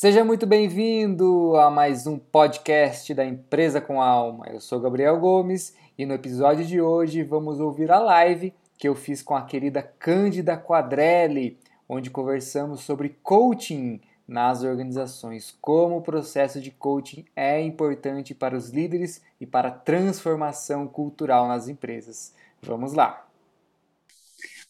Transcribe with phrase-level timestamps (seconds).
[0.00, 4.46] Seja muito bem-vindo a mais um podcast da Empresa com Alma.
[4.48, 8.94] Eu sou Gabriel Gomes e no episódio de hoje vamos ouvir a live que eu
[8.94, 16.62] fiz com a querida Cândida Quadrelli, onde conversamos sobre coaching nas organizações, como o processo
[16.62, 22.34] de coaching é importante para os líderes e para a transformação cultural nas empresas.
[22.62, 23.28] Vamos lá!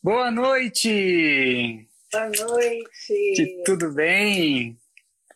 [0.02, 1.86] Boa noite!
[2.12, 3.32] Boa noite!
[3.36, 4.79] Que tudo bem?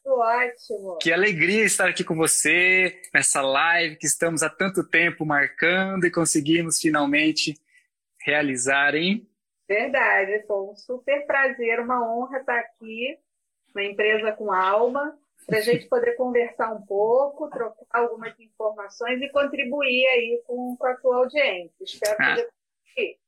[0.04, 0.98] Ótimo!
[1.00, 6.10] Que alegria estar aqui com você nessa live que estamos há tanto tempo marcando e
[6.10, 7.58] conseguimos finalmente
[8.20, 9.26] realizar, hein?
[9.66, 13.18] Verdade, foi um super prazer, uma honra estar aqui
[13.74, 19.28] na empresa com alma, para a gente poder conversar um pouco, trocar algumas informações e
[19.30, 21.72] contribuir aí com, com a tua audiência.
[21.80, 22.36] Espero ah,
[22.94, 23.18] que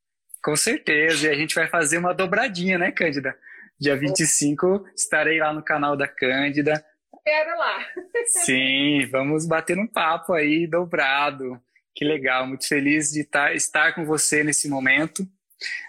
[0.45, 3.37] Com certeza, e a gente vai fazer uma dobradinha, né, Cândida?
[3.79, 6.85] Dia 25 estarei lá no canal da Cândida.
[7.25, 7.79] Quero lá.
[8.27, 11.61] Sim, vamos bater um papo aí dobrado.
[11.95, 15.27] Que legal, muito feliz de tá, estar com você nesse momento.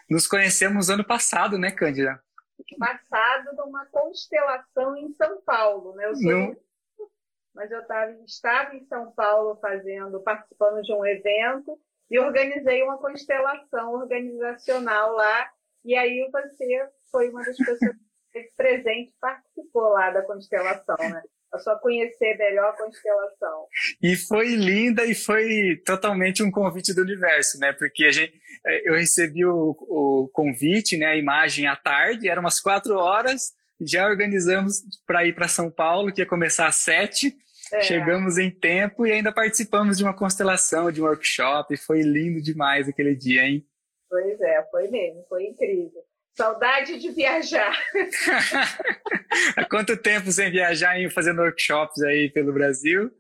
[0.10, 2.22] Nos conhecemos ano passado, né, Cândida?
[2.80, 6.08] passado numa constelação em São Paulo, né?
[6.08, 6.56] Eu sou Não.
[7.54, 11.80] mas eu tava, estava em São Paulo fazendo, participando de um evento
[12.10, 15.52] e organizei uma constelação organizacional lá.
[15.88, 17.96] E aí você foi uma das pessoas
[18.34, 21.22] que presente participou lá da constelação, né?
[21.56, 23.68] É só conhecer melhor a constelação.
[24.04, 27.72] E foi linda e foi totalmente um convite do universo, né?
[27.72, 28.34] Porque a gente,
[28.66, 31.06] é, eu recebi o, o convite, né?
[31.06, 36.12] A imagem à tarde, eram umas quatro horas, já organizamos para ir para São Paulo,
[36.12, 37.34] que ia começar às sete.
[37.72, 37.82] É.
[37.82, 41.78] Chegamos em tempo e ainda participamos de uma constelação, de um workshop.
[41.78, 43.66] Foi lindo demais aquele dia, hein?
[44.10, 46.04] Pois é, foi mesmo, foi incrível.
[46.36, 47.76] Saudade de viajar.
[49.58, 53.12] Há quanto tempo sem viajar e fazendo workshops aí pelo Brasil?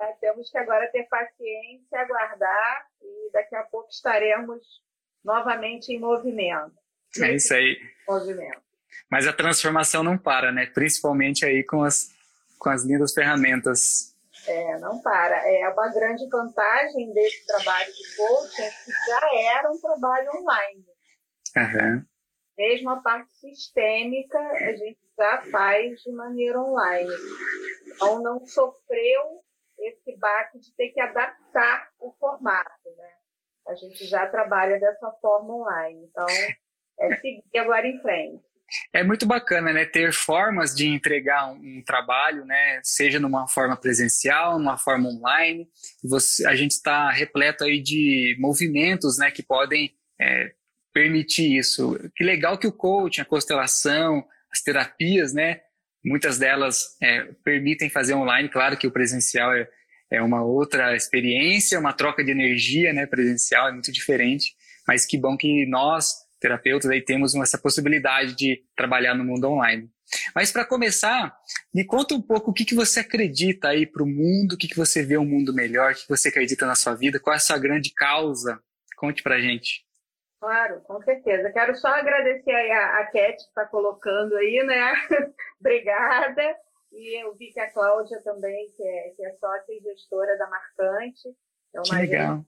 [0.00, 4.62] É, temos que agora ter paciência, aguardar e daqui a pouco estaremos
[5.24, 6.74] novamente em movimento.
[7.20, 7.76] É isso aí.
[8.06, 8.60] Movimento.
[9.10, 10.66] Mas a transformação não para, né?
[10.66, 12.10] Principalmente aí com as,
[12.58, 14.14] com as lindas ferramentas.
[14.48, 15.36] É, não para.
[15.46, 20.86] É uma grande vantagem desse trabalho de coaching é que já era um trabalho online.
[21.56, 22.06] Uhum.
[22.56, 27.10] Mesmo a parte sistêmica, a gente já faz de maneira online.
[27.86, 29.44] Então, não sofreu
[29.78, 33.12] esse baque de ter que adaptar o formato, né?
[33.68, 36.06] A gente já trabalha dessa forma online.
[36.06, 36.26] Então,
[37.00, 38.47] é seguir agora em frente.
[38.92, 39.84] É muito bacana, né?
[39.84, 42.80] Ter formas de entregar um, um, trabalho, né?
[42.82, 45.68] Seja numa forma presencial, numa forma online.
[46.04, 49.30] Você, a gente está repleto aí de movimentos, né?
[49.30, 50.52] Que podem é,
[50.92, 51.98] permitir isso.
[52.14, 55.60] Que legal que o coaching, a constelação, as terapias, né?
[56.04, 58.48] Muitas delas é, permitem fazer online.
[58.48, 59.68] Claro que o presencial é,
[60.10, 63.06] é uma outra experiência, uma troca de energia, né?
[63.06, 64.54] Presencial é muito diferente.
[64.86, 69.90] Mas que bom que nós, terapeutas, aí temos essa possibilidade de trabalhar no mundo online.
[70.34, 71.36] Mas para começar,
[71.74, 74.68] me conta um pouco o que, que você acredita aí para o mundo, o que,
[74.68, 77.36] que você vê um mundo melhor, o que você acredita na sua vida, qual é
[77.36, 78.60] a sua grande causa?
[78.96, 79.86] Conte para gente.
[80.40, 81.50] Claro, com certeza.
[81.50, 84.92] Quero só agradecer a, a Cat que está colocando aí, né?
[85.60, 86.56] Obrigada.
[86.92, 90.48] E eu vi que a Cláudia também, que é, que é sócia e gestora da
[90.48, 91.28] Marcante.
[91.74, 92.44] É uma legal.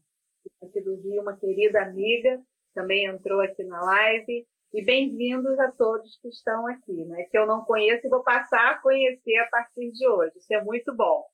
[0.63, 2.41] aqui do Rio, uma querida amiga,
[2.75, 4.47] também entrou aqui na live.
[4.73, 7.25] E bem-vindos a todos que estão aqui, né?
[7.25, 10.39] Que eu não conheço e vou passar a conhecer a partir de hoje.
[10.39, 11.25] Isso é muito bom.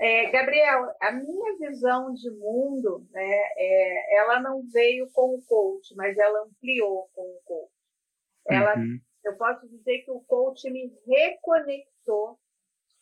[0.00, 5.94] É, Gabriel, a minha visão de mundo, né, é, ela não veio com o coach,
[5.94, 7.70] mas ela ampliou com o coach.
[8.48, 8.98] Ela, uhum.
[9.24, 12.38] Eu posso dizer que o coach me reconectou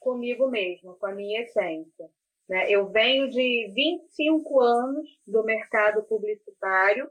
[0.01, 2.11] comigo mesmo, com a minha essência.
[2.49, 2.71] Né?
[2.71, 7.11] Eu venho de 25 anos do mercado publicitário,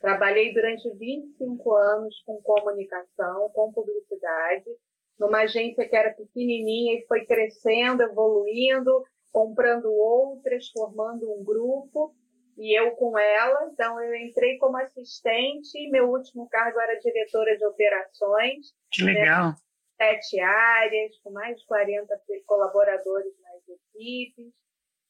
[0.00, 4.70] trabalhei durante 25 anos com comunicação, com publicidade,
[5.18, 12.14] numa agência que era pequenininha e foi crescendo, evoluindo, comprando outras, formando um grupo
[12.56, 13.70] e eu com ela.
[13.72, 18.72] Então eu entrei como assistente, meu último cargo era diretora de operações.
[18.90, 19.52] Que legal.
[19.96, 24.52] Sete áreas, com mais de 40 colaboradores nas equipes.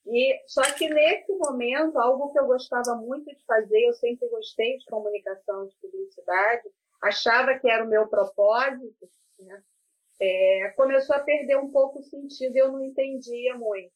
[0.07, 4.79] E só que nesse momento, algo que eu gostava muito de fazer, eu sempre gostei
[4.79, 6.69] de comunicação, de publicidade,
[7.03, 9.09] achava que era o meu propósito,
[9.39, 9.63] né?
[10.21, 13.93] é, começou a perder um pouco o sentido, eu não entendia muito.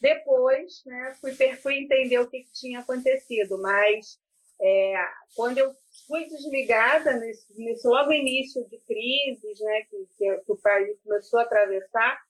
[0.00, 4.18] Depois, né, fui, fui entender o que, que tinha acontecido, mas
[4.62, 4.94] É,
[5.34, 5.74] quando eu
[6.06, 11.44] fui desligada, nesse, nesse logo início de crises né, que, que, o país começou a
[11.44, 12.20] atravessar,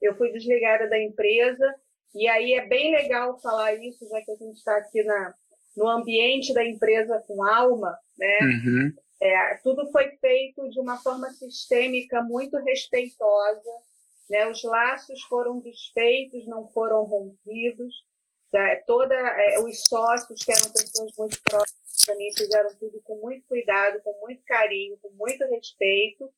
[0.00, 1.66] eu fui desligada da empresa.
[2.14, 5.34] E aí é bem legal falar isso, já que a gente está aqui na,
[5.76, 8.38] no ambiente da empresa com alma, né?
[8.42, 8.92] Uhum.
[9.22, 13.70] É, tudo foi feito de uma forma sistêmica muito respeitosa,
[14.28, 14.48] né?
[14.48, 17.94] Os laços foram desfeitos, não foram rompidos.
[18.50, 18.76] Tá?
[18.84, 23.46] Toda é, os sócios que eram pessoas muito próximas para mim fizeram tudo com muito
[23.46, 26.28] cuidado, com muito carinho, com muito respeito.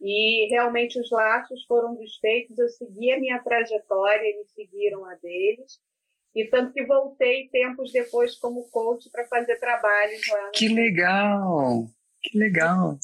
[0.00, 2.58] E realmente os laços foram desfeitos.
[2.58, 5.78] Eu segui a minha trajetória, eles seguiram a deles.
[6.34, 10.50] E tanto que voltei tempos depois como coach para fazer trabalhos lá.
[10.54, 11.86] Que legal!
[12.22, 12.98] Que legal!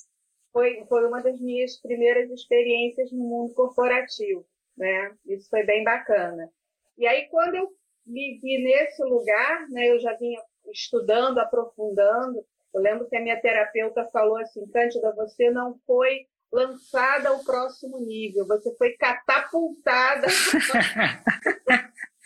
[0.53, 4.47] Foi, foi uma das minhas primeiras experiências no mundo corporativo,
[4.77, 5.15] né?
[5.27, 6.51] Isso foi bem bacana.
[6.97, 7.69] E aí, quando eu
[8.07, 10.41] me vi nesse lugar, né, eu já vinha
[10.73, 12.45] estudando, aprofundando.
[12.73, 17.99] Eu lembro que a minha terapeuta falou assim, Cândida, você não foi lançada ao próximo
[18.01, 20.27] nível, você foi catapultada.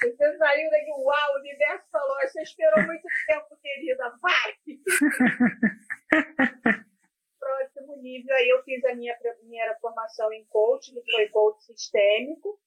[0.00, 4.54] você saiu daqui, uau, o universo falou, você esperou muito tempo, querida, vai!
[7.40, 12.58] próximo nível, aí eu fiz a minha primeira formação em coaching, que foi coach sistêmico,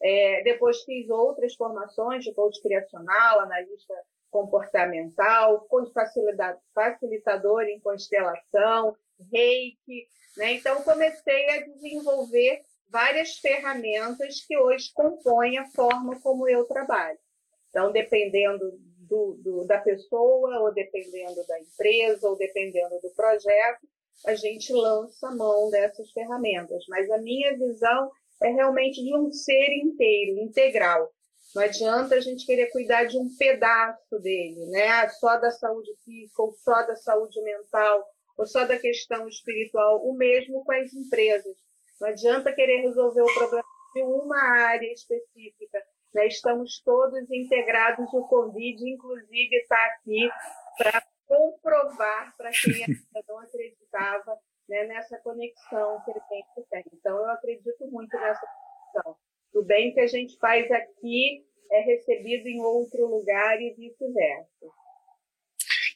[0.00, 3.94] é, depois fiz outras formações de coach criacional, analista
[4.30, 5.66] comportamental,
[6.74, 8.94] facilitador em constelação,
[9.32, 10.06] reiki.
[10.36, 10.54] Né?
[10.54, 17.18] Então, comecei a desenvolver várias ferramentas que hoje compõem a forma como eu trabalho.
[17.68, 18.78] Então, dependendo
[19.08, 23.86] do, do, da pessoa, ou dependendo da empresa, ou dependendo do projeto,
[24.26, 26.84] a gente lança mão dessas ferramentas.
[26.88, 28.10] Mas a minha visão
[28.42, 31.10] é realmente de um ser inteiro, integral.
[31.54, 35.08] Não adianta a gente querer cuidar de um pedaço dele, né?
[35.08, 38.06] Só da saúde física, ou só da saúde mental,
[38.38, 40.00] ou só da questão espiritual.
[40.06, 41.56] O mesmo com as empresas.
[42.00, 43.64] Não adianta querer resolver o problema
[43.94, 45.82] de uma área específica.
[46.14, 46.28] Né?
[46.28, 48.06] Estamos todos integrados.
[48.14, 50.30] O Covid, inclusive, está aqui
[50.78, 54.38] para comprovar para quem ainda não acreditava
[54.68, 56.84] né, nessa conexão que ele tem que tem.
[56.92, 59.16] Então, eu acredito muito nessa conexão.
[59.54, 64.66] O bem que a gente faz aqui é recebido em outro lugar e vice-versa.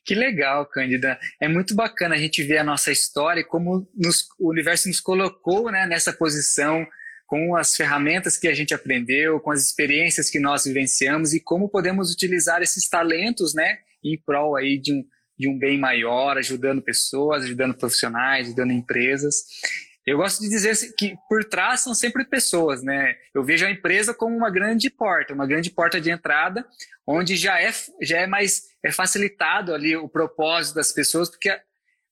[0.05, 1.19] Que legal, Cândida.
[1.41, 5.01] É muito bacana a gente ver a nossa história e como nos, o universo nos
[5.01, 6.87] colocou né, nessa posição
[7.27, 11.69] com as ferramentas que a gente aprendeu, com as experiências que nós vivenciamos e como
[11.69, 15.05] podemos utilizar esses talentos né, em prol aí de um,
[15.39, 19.45] de um bem maior, ajudando pessoas, ajudando profissionais, ajudando empresas.
[20.05, 23.15] Eu gosto de dizer assim, que por trás são sempre pessoas, né?
[23.33, 26.67] Eu vejo a empresa como uma grande porta, uma grande porta de entrada,
[27.07, 31.57] onde já é, já é mais é facilitado ali o propósito das pessoas, porque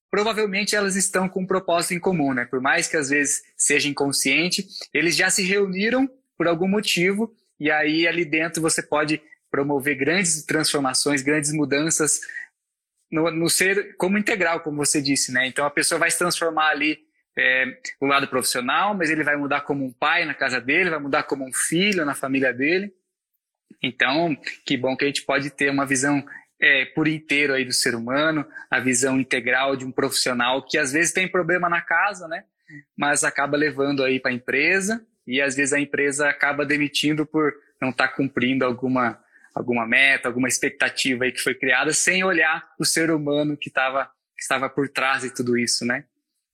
[0.09, 2.45] provavelmente elas estão com um propósito em comum, né?
[2.45, 7.71] Por mais que às vezes seja inconsciente, eles já se reuniram por algum motivo e
[7.71, 9.21] aí ali dentro você pode
[9.51, 12.21] promover grandes transformações, grandes mudanças
[13.11, 15.49] no, no ser como integral, como você disse, né?
[15.49, 17.10] Então a pessoa vai se transformar ali
[17.41, 20.99] é, no lado profissional, mas ele vai mudar como um pai na casa dele, vai
[20.99, 22.93] mudar como um filho na família dele.
[23.83, 26.23] Então, que bom que a gente pode ter uma visão
[26.61, 30.93] é, por inteiro aí do ser humano, a visão integral de um profissional que às
[30.93, 32.45] vezes tem problema na casa, né?
[32.97, 37.55] Mas acaba levando aí para a empresa e às vezes a empresa acaba demitindo por
[37.81, 39.19] não estar tá cumprindo alguma
[39.53, 44.05] alguma meta, alguma expectativa aí que foi criada, sem olhar o ser humano que, tava,
[44.37, 46.05] que estava por trás de tudo isso, né?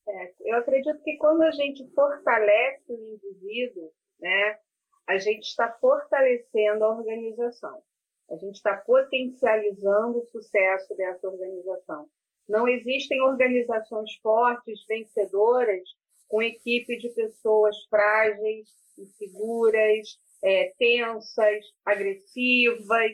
[0.09, 4.59] É, eu acredito que quando a gente fortalece o indivíduo, né,
[5.07, 7.83] a gente está fortalecendo a organização.
[8.31, 12.09] A gente está potencializando o sucesso dessa organização.
[12.49, 15.83] Não existem organizações fortes, vencedoras,
[16.29, 23.13] com equipe de pessoas frágeis, inseguras, é, tensas, agressivas.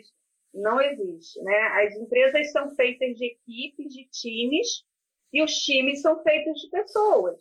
[0.55, 1.43] Não existe.
[1.43, 1.59] Né?
[1.85, 4.85] As empresas são feitas de equipes, de times,
[5.33, 7.39] e os times são feitos de pessoas.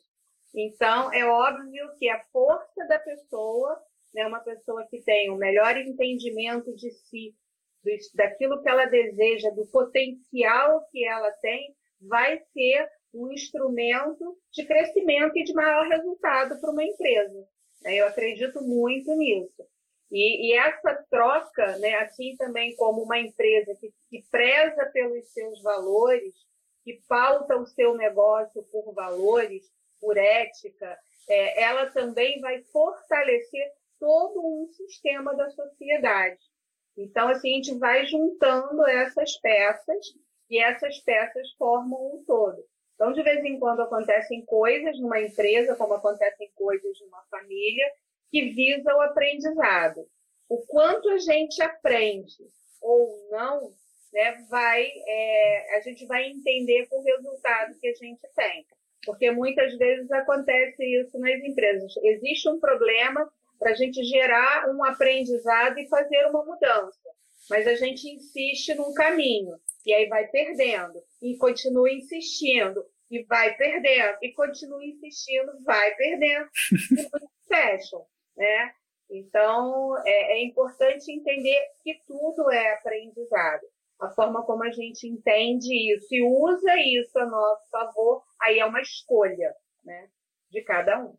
[0.54, 3.82] Então, é óbvio que a força da pessoa,
[4.14, 7.36] né, uma pessoa que tem o um melhor entendimento de si,
[7.84, 14.66] do, daquilo que ela deseja, do potencial que ela tem, vai ser um instrumento de
[14.66, 17.48] crescimento e de maior resultado para uma empresa.
[17.86, 19.64] Eu acredito muito nisso.
[20.12, 25.62] E, e, essa troca, né, assim também como uma empresa que, que preza pelos seus
[25.62, 26.34] valores,
[26.84, 29.64] que pauta o seu negócio por valores,
[30.00, 30.98] por ética,
[31.30, 36.40] é, ela também vai fortalecer todo um sistema da sociedade.
[36.98, 40.06] Então, assim, a gente vai juntando essas peças
[40.50, 42.64] e essas peças formam um todo.
[42.96, 47.90] Então, de vez em quando acontecem coisas numa empresa, como acontecem coisas numa família,
[48.30, 50.06] que visam o aprendizado.
[50.50, 52.44] O quanto a gente aprende
[52.82, 53.72] ou não,
[54.12, 58.66] né, vai, é, a gente vai entender com o resultado que a gente tem.
[59.06, 61.92] Porque muitas vezes acontece isso nas empresas.
[62.04, 63.28] Existe um problema
[63.58, 67.10] para a gente gerar um aprendizado e fazer uma mudança.
[67.50, 73.56] Mas a gente insiste num caminho e aí vai perdendo e continua insistindo e vai
[73.56, 77.10] perdendo e continua insistindo, vai perdendo e
[77.48, 78.06] fecham,
[78.38, 78.72] né?
[79.10, 83.62] Então é, é importante entender que tudo é aprendizado.
[84.02, 88.66] A forma como a gente entende isso e usa isso a nosso favor, aí é
[88.66, 89.54] uma escolha,
[89.84, 90.08] né,
[90.50, 91.16] de cada um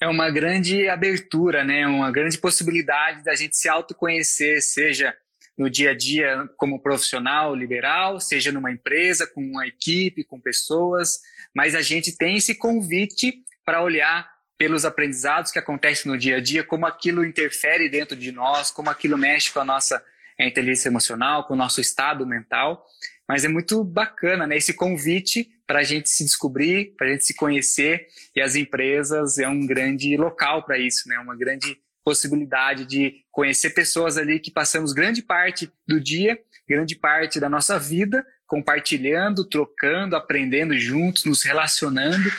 [0.00, 1.86] é uma grande abertura, né?
[1.86, 5.14] Uma grande possibilidade da gente se autoconhecer, seja
[5.56, 11.20] no dia a dia como profissional liberal, seja numa empresa, com uma equipe, com pessoas,
[11.54, 16.40] mas a gente tem esse convite para olhar pelos aprendizados que acontecem no dia a
[16.40, 20.02] dia, como aquilo interfere dentro de nós, como aquilo mexe com a nossa
[20.40, 22.84] inteligência emocional, com o nosso estado mental.
[23.28, 24.56] Mas é muito bacana, né?
[24.56, 29.38] Esse convite para a gente se descobrir, para a gente se conhecer, e as empresas
[29.38, 31.18] é um grande local para isso, né?
[31.18, 37.38] Uma grande possibilidade de conhecer pessoas ali que passamos grande parte do dia, grande parte
[37.38, 42.30] da nossa vida compartilhando, trocando, aprendendo juntos, nos relacionando.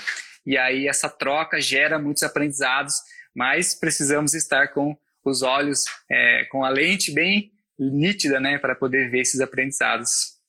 [0.46, 2.94] E aí essa troca gera muitos aprendizados,
[3.36, 4.96] mas precisamos estar com
[5.26, 10.40] os olhos, é, com a lente bem nítida, né, para poder ver esses aprendizados.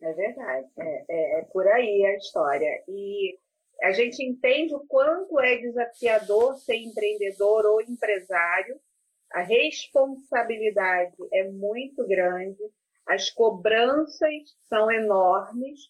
[0.00, 2.84] É verdade, é, é, é por aí a história.
[2.88, 3.36] E
[3.82, 8.80] a gente entende o quanto é desafiador ser empreendedor ou empresário,
[9.32, 12.58] a responsabilidade é muito grande,
[13.06, 15.80] as cobranças são enormes.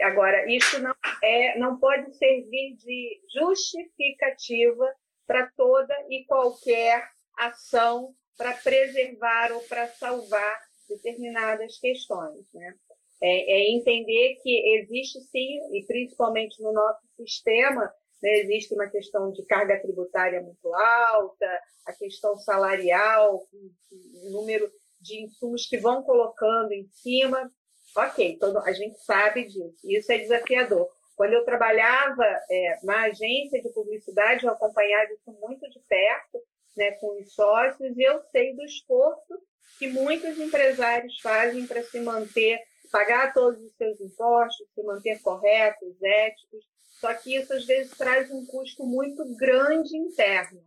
[0.00, 4.94] Agora, isso não é, não pode servir de justificativa
[5.26, 12.74] para toda e qualquer ação para preservar ou para salvar determinadas questões, né?
[13.20, 17.92] é, é entender que existe sim, e principalmente no nosso sistema,
[18.22, 23.46] né, existe uma questão de carga tributária muito alta, a questão salarial,
[23.92, 27.50] o número de insumos que vão colocando em cima.
[27.96, 30.88] Ok, então a gente sabe disso, isso é desafiador.
[31.16, 36.38] Quando eu trabalhava é, na agência de publicidade, eu acompanhava isso muito de perto,
[36.76, 39.38] né, com os sócios, e eu sei do esforço
[39.78, 42.58] que muitos empresários fazem para se manter
[42.90, 46.64] pagar todos os seus impostos, se manter corretos, éticos,
[47.00, 50.60] só que isso às vezes traz um custo muito grande interno,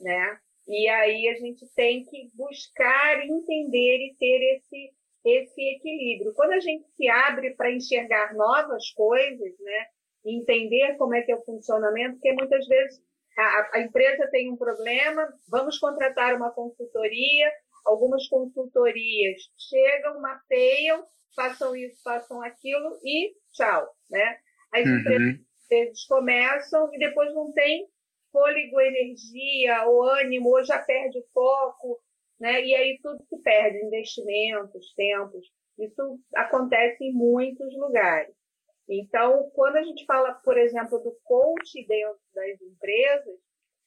[0.00, 0.38] né?
[0.68, 6.32] E aí a gente tem que buscar entender e ter esse esse equilíbrio.
[6.34, 9.86] Quando a gente se abre para enxergar novas coisas, né?
[10.24, 13.02] Entender como é que é o funcionamento, porque muitas vezes
[13.38, 17.50] a, a empresa tem um problema, vamos contratar uma consultoria,
[17.84, 24.38] algumas consultorias chegam, mapeiam, façam isso, façam aquilo e tchau, né?
[24.72, 24.98] As uhum.
[24.98, 27.86] empresas começam e depois não tem
[28.32, 32.00] fôlego, energia, ou ânimo, ou já perde o foco,
[32.38, 32.64] né?
[32.64, 35.46] E aí tudo se perde, investimentos, tempos.
[35.78, 38.34] Isso acontece em muitos lugares.
[38.88, 43.38] Então, quando a gente fala, por exemplo, do coach dentro das empresas,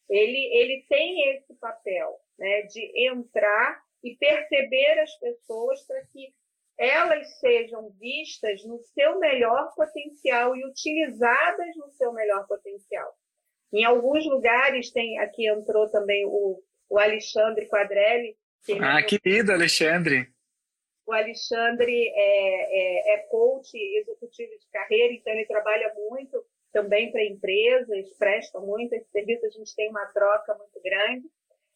[0.10, 6.34] ele, ele tem esse papel né, de entrar e perceber as pessoas para que
[6.78, 13.14] elas sejam vistas no seu melhor potencial e utilizadas no seu melhor potencial.
[13.72, 18.36] Em alguns lugares tem, aqui entrou também o, o Alexandre Quadrelli.
[18.64, 20.33] Que ah, é, querido Alexandre!
[21.06, 27.24] O Alexandre é, é, é coach executivo de carreira, então ele trabalha muito também para
[27.24, 31.28] empresas, presta muito esse serviço, a gente tem uma troca muito grande.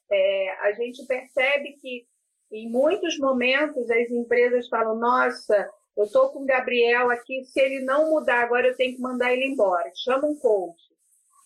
[0.09, 2.07] É, a gente percebe que
[2.51, 7.81] em muitos momentos as empresas falam: nossa, eu estou com o Gabriel aqui, se ele
[7.81, 9.91] não mudar agora, eu tenho que mandar ele embora.
[9.95, 10.81] Chama um coach.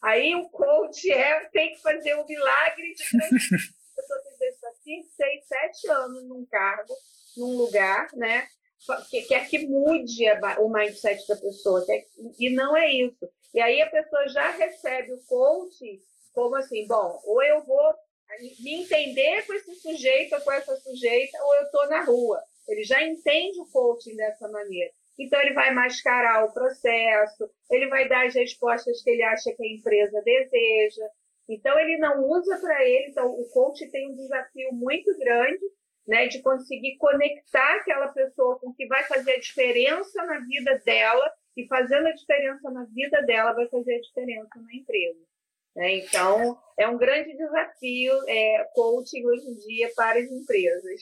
[0.04, 5.10] Aí o coach é, tem que fazer um milagre de a pessoa tem que 5,
[5.16, 6.94] 6, 7 anos num cargo,
[7.38, 8.48] num lugar, né?
[9.10, 10.26] Que quer que mude
[10.60, 11.86] o mindset da pessoa.
[11.86, 12.06] Quer,
[12.40, 13.30] e não é isso.
[13.54, 16.02] E aí a pessoa já recebe o coach
[16.34, 17.94] como assim, bom, ou eu vou
[18.40, 22.42] me entender com esse sujeito ou com essa sujeita, ou eu estou na rua.
[22.68, 24.92] Ele já entende o coaching dessa maneira.
[25.20, 29.64] Então, ele vai mascarar o processo, ele vai dar as respostas que ele acha que
[29.64, 31.06] a empresa deseja.
[31.50, 33.10] Então, ele não usa para ele.
[33.10, 35.60] Então, o coach tem um desafio muito grande
[36.08, 40.82] né, de conseguir conectar aquela pessoa com o que vai fazer a diferença na vida
[40.86, 45.20] dela e fazendo a diferença na vida dela vai fazer a diferença na empresa.
[45.76, 46.00] Né?
[46.00, 51.02] Então, é um grande desafio é, coaching hoje em dia para as empresas.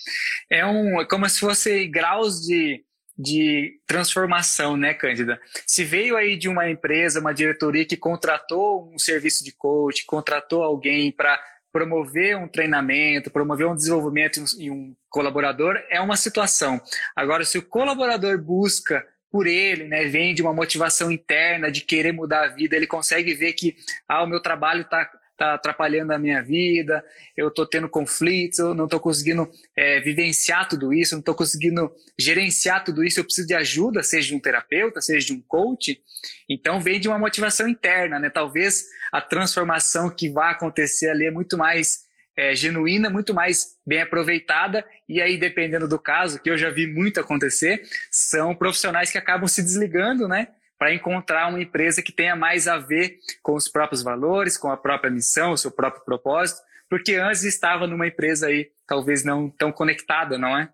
[0.50, 2.84] É um, é como se fosse graus de,
[3.18, 5.39] de transformação, né, Cândida?
[5.65, 10.63] Se veio aí de uma empresa, uma diretoria que contratou um serviço de coach, contratou
[10.63, 11.39] alguém para
[11.72, 16.82] promover um treinamento, promover um desenvolvimento em um colaborador, é uma situação.
[17.16, 22.12] Agora, se o colaborador busca por ele, né, vem de uma motivação interna de querer
[22.12, 23.76] mudar a vida, ele consegue ver que
[24.08, 25.08] ah, o meu trabalho está
[25.40, 27.04] tá atrapalhando a minha vida,
[27.36, 31.90] eu estou tendo conflitos, eu não estou conseguindo é, vivenciar tudo isso, não estou conseguindo
[32.20, 36.02] gerenciar tudo isso, eu preciso de ajuda, seja de um terapeuta, seja de um coach.
[36.50, 38.30] Então vem de uma motivação interna, né?
[38.30, 44.01] Talvez a transformação que vai acontecer ali é muito mais é, genuína, muito mais bem
[44.01, 44.86] aproveitada.
[45.08, 49.48] E aí, dependendo do caso, que eu já vi muito acontecer, são profissionais que acabam
[49.48, 50.48] se desligando, né?
[50.78, 54.78] Para encontrar uma empresa que tenha mais a ver com os próprios valores, com a
[54.78, 59.72] própria missão, o seu próprio propósito, porque antes estava numa empresa aí, talvez não tão
[59.72, 60.70] conectada, não é?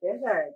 [0.00, 0.54] Verdade.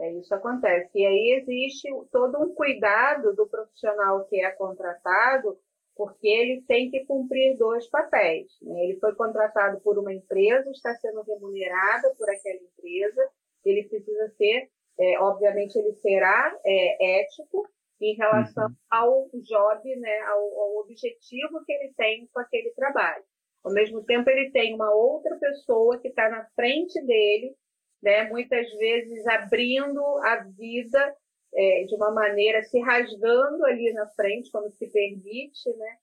[0.00, 0.90] É, isso acontece.
[0.94, 5.58] E aí existe todo um cuidado do profissional que é contratado
[5.98, 8.46] porque ele tem que cumprir dois papéis.
[8.62, 8.84] Né?
[8.84, 13.28] Ele foi contratado por uma empresa, está sendo remunerado por aquela empresa,
[13.64, 17.68] ele precisa ser, é, obviamente, ele será é, ético
[18.00, 18.74] em relação uhum.
[18.88, 23.24] ao job, né, ao, ao objetivo que ele tem com aquele trabalho.
[23.64, 27.56] Ao mesmo tempo, ele tem uma outra pessoa que está na frente dele,
[28.00, 31.16] né, muitas vezes abrindo a vida
[31.54, 35.98] é, de uma maneira se rasgando ali na frente, quando se permite, né?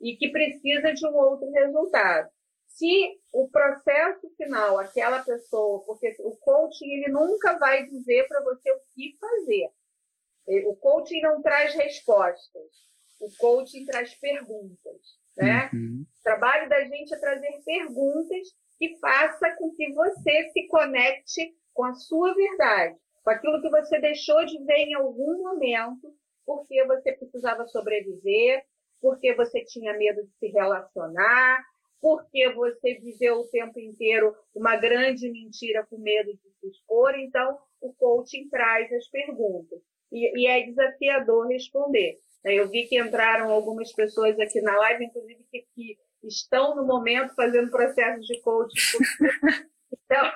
[0.00, 2.30] E que precisa de um outro resultado.
[2.66, 8.70] Se o processo final, aquela pessoa, porque o coaching ele nunca vai dizer para você
[8.70, 9.70] o que fazer.
[10.66, 12.88] O coaching não traz respostas.
[13.20, 15.68] O coaching traz perguntas, né?
[15.74, 16.06] Uhum.
[16.18, 21.84] O trabalho da gente é trazer perguntas que faça com que você se conecte com
[21.84, 22.98] a sua verdade
[23.30, 26.12] com aquilo que você deixou de ver em algum momento,
[26.44, 28.64] porque você precisava sobreviver,
[29.00, 31.62] porque você tinha medo de se relacionar,
[32.00, 37.14] porque você viveu o tempo inteiro uma grande mentira com medo de se expor.
[37.14, 39.78] Então, o coaching traz as perguntas.
[40.10, 42.18] E, e é desafiador responder.
[42.44, 47.32] Eu vi que entraram algumas pessoas aqui na live, inclusive, que, que estão no momento
[47.34, 48.98] fazendo processos de coaching.
[50.12, 50.32] Então,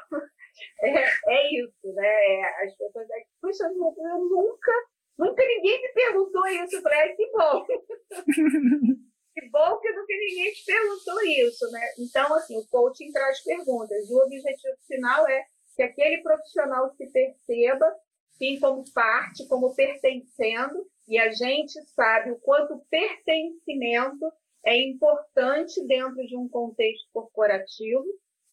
[0.82, 2.06] é, é isso, né?
[2.06, 4.72] É, as pessoas dizem, puxa, eu nunca,
[5.18, 6.76] nunca ninguém me perguntou isso.
[6.76, 7.66] Eu falei, que bom.
[9.34, 11.80] que bom que nunca ninguém te perguntou isso, né?
[11.98, 14.08] Então, assim, o coaching traz perguntas.
[14.08, 17.94] E o objetivo final é que aquele profissional se perceba,
[18.32, 24.32] sim, como parte, como pertencendo, e a gente sabe o quanto pertencimento
[24.64, 28.04] é importante dentro de um contexto corporativo,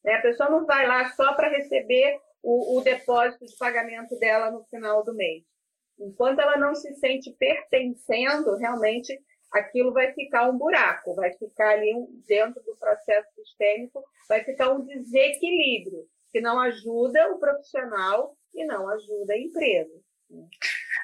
[0.04, 0.16] né?
[0.16, 4.64] A pessoa não vai lá só para receber o, o depósito de pagamento dela no
[4.66, 5.44] final do mês.
[6.00, 9.20] Enquanto ela não se sente pertencendo, realmente
[9.52, 11.94] aquilo vai ficar um buraco, vai ficar ali
[12.28, 18.88] dentro do processo sistêmico, vai ficar um desequilíbrio que não ajuda o profissional e não
[18.90, 19.92] ajuda a empresa.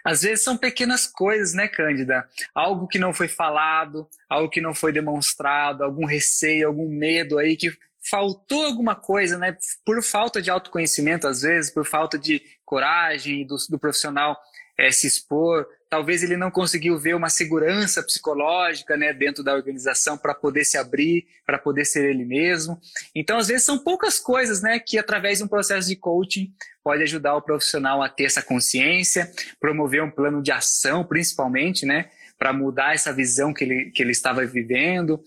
[0.03, 2.27] Às vezes são pequenas coisas, né, Cândida?
[2.55, 7.57] Algo que não foi falado, algo que não foi demonstrado, algum receio, algum medo aí
[7.57, 7.77] que
[8.09, 9.57] faltou alguma coisa, né?
[9.85, 14.37] Por falta de autoconhecimento, às vezes, por falta de coragem do, do profissional
[14.77, 15.67] é, se expor.
[15.89, 20.77] Talvez ele não conseguiu ver uma segurança psicológica né, dentro da organização para poder se
[20.77, 22.79] abrir, para poder ser ele mesmo.
[23.15, 27.03] Então, às vezes, são poucas coisas né, que, através de um processo de coaching, pode
[27.03, 32.53] ajudar o profissional a ter essa consciência, promover um plano de ação, principalmente, né, para
[32.53, 35.23] mudar essa visão que ele, que ele estava vivendo.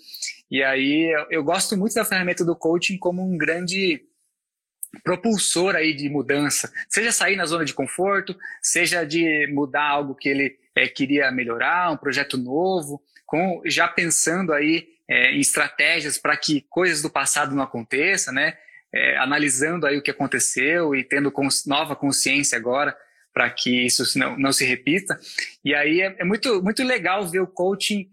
[0.51, 4.03] E aí eu, eu gosto muito da ferramenta do coaching como um grande
[5.05, 10.29] propulsor aí de mudança, seja sair na zona de conforto, seja de mudar algo que
[10.29, 16.37] ele é, queria melhorar, um projeto novo, com já pensando aí é, em estratégias para
[16.37, 18.57] que coisas do passado não aconteçam, né?
[18.93, 22.97] É, analisando aí o que aconteceu e tendo cons nova consciência agora
[23.33, 25.19] para que isso não, não se repita.
[25.65, 28.11] E aí é, é, muito, muito legal ver o coaching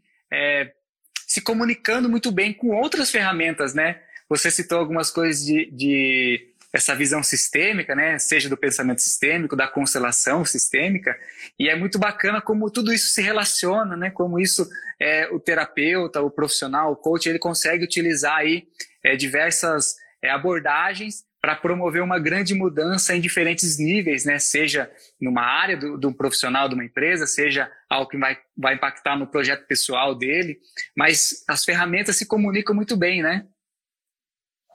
[1.37, 4.01] se comunicando muito bem com outras ferramentas, né?
[4.27, 8.17] Você citou algumas coisas de, de essa visão sistêmica, né?
[8.17, 11.15] Seja do pensamento sistêmico, da constelação sistêmica,
[11.59, 14.09] e é muito bacana como tudo isso se relaciona, né?
[14.09, 14.67] Como isso
[14.99, 18.67] é, o terapeuta, o profissional, o coach, ele consegue utilizar aí
[19.03, 24.37] é, diversas é, abordagens para promover uma grande mudança em diferentes níveis, né?
[24.37, 29.15] seja numa área do, do profissional de uma empresa, seja algo que vai, vai impactar
[29.15, 30.59] no projeto pessoal dele,
[30.93, 33.47] mas as ferramentas se comunicam muito bem, né?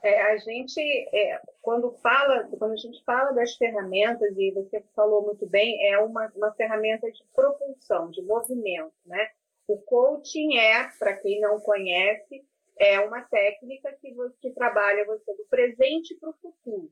[0.03, 0.81] É, a gente,
[1.13, 5.99] é, quando fala, quando a gente fala das ferramentas, e você falou muito bem, é
[5.99, 9.27] uma, uma ferramenta de propulsão, de movimento, né?
[9.67, 12.43] O coaching é, para quem não conhece,
[12.77, 16.91] é uma técnica que, que trabalha você do presente para o futuro.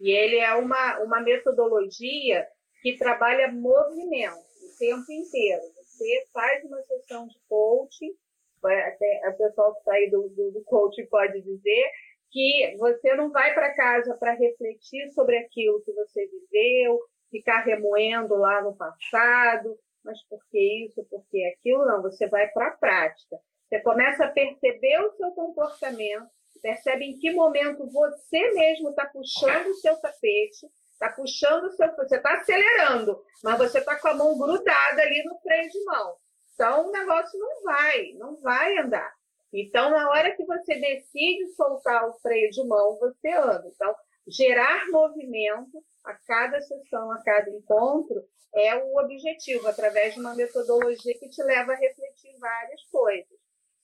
[0.00, 2.46] E ele é uma, uma metodologia
[2.82, 5.62] que trabalha movimento o tempo inteiro.
[5.74, 8.14] Você faz uma sessão de coaching,
[8.62, 11.90] até o pessoal que está aí do, do, do coaching pode dizer,
[12.30, 17.00] que você não vai para casa para refletir sobre aquilo que você viveu,
[17.30, 22.48] ficar remoendo lá no passado, mas por que isso, por que aquilo, não, você vai
[22.48, 23.36] para a prática.
[23.68, 26.28] Você começa a perceber o seu comportamento,
[26.62, 31.94] percebe em que momento você mesmo está puxando o seu tapete, está puxando o seu.
[31.96, 36.16] Você está acelerando, mas você está com a mão grudada ali no freio de mão.
[36.54, 39.12] Então o negócio não vai, não vai andar.
[39.52, 43.64] Então, na hora que você decide soltar o freio de mão, você anda.
[43.74, 43.94] Então,
[44.26, 48.22] gerar movimento a cada sessão, a cada encontro,
[48.54, 53.35] é o objetivo, através de uma metodologia que te leva a refletir várias coisas.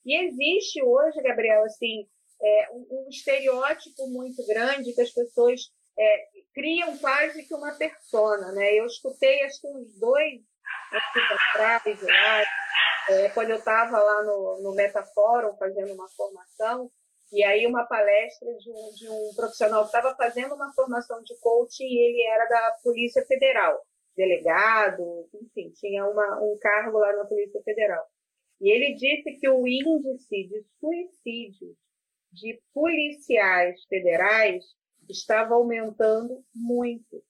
[0.05, 2.07] E existe hoje, Gabriel, assim,
[2.41, 5.61] é, um, estereótipo muito grande que as pessoas
[5.97, 8.73] é, criam quase que uma persona, né?
[8.73, 10.41] Eu escutei, acho que uns dois
[10.91, 12.43] anos atrás, lá,
[13.09, 16.91] é, quando eu estava lá no, no Metaforum fazendo uma formação,
[17.31, 21.35] e aí uma palestra de um, de um profissional que estava fazendo uma formação de
[21.39, 23.81] coaching e ele era da Polícia Federal,
[24.15, 28.05] delegado, enfim, tinha uma, um cargo lá na Polícia Federal.
[28.63, 31.75] E ele disse que o índice de suicídios
[32.31, 34.63] de policiais federais
[35.09, 37.21] estava aumentando muito.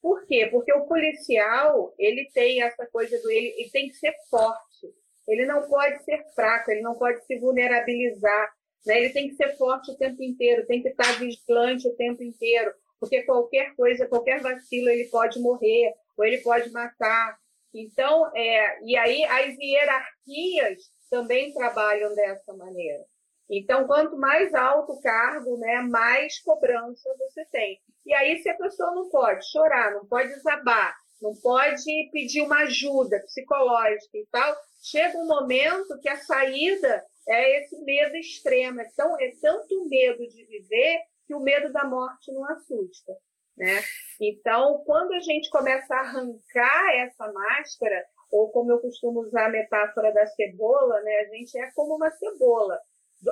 [0.00, 0.48] Por quê?
[0.50, 4.92] Porque o policial, ele tem essa coisa do ele, ele tem que ser forte.
[5.28, 8.52] Ele não pode ser fraco, ele não pode se vulnerabilizar,
[8.84, 8.98] né?
[8.98, 12.74] Ele tem que ser forte o tempo inteiro, tem que estar vigilante o tempo inteiro,
[12.98, 17.38] porque qualquer coisa, qualquer vacilo, ele pode morrer ou ele pode matar.
[17.74, 20.78] Então, é, e aí as hierarquias
[21.10, 23.04] também trabalham dessa maneira.
[23.50, 27.78] Então, quanto mais alto o cargo, né, mais cobrança você tem.
[28.06, 32.60] E aí, se a pessoa não pode chorar, não pode desabar, não pode pedir uma
[32.60, 38.80] ajuda psicológica e tal, chega um momento que a saída é esse medo extremo.
[38.80, 43.12] É, tão, é tanto medo de viver que o medo da morte não assusta.
[43.56, 43.82] Né?
[44.20, 49.50] Então, quando a gente começa a arrancar essa máscara, ou como eu costumo usar a
[49.50, 51.18] metáfora da cebola, né?
[51.18, 52.78] a gente é como uma cebola.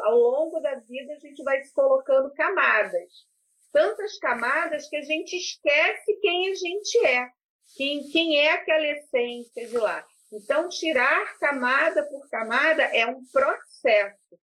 [0.02, 3.10] Ao longo da vida, a gente vai se colocando camadas.
[3.72, 7.28] Tantas camadas que a gente esquece quem a gente é,
[7.76, 10.04] quem, quem é aquela essência de lá.
[10.32, 14.38] Então, tirar camada por camada é um processo.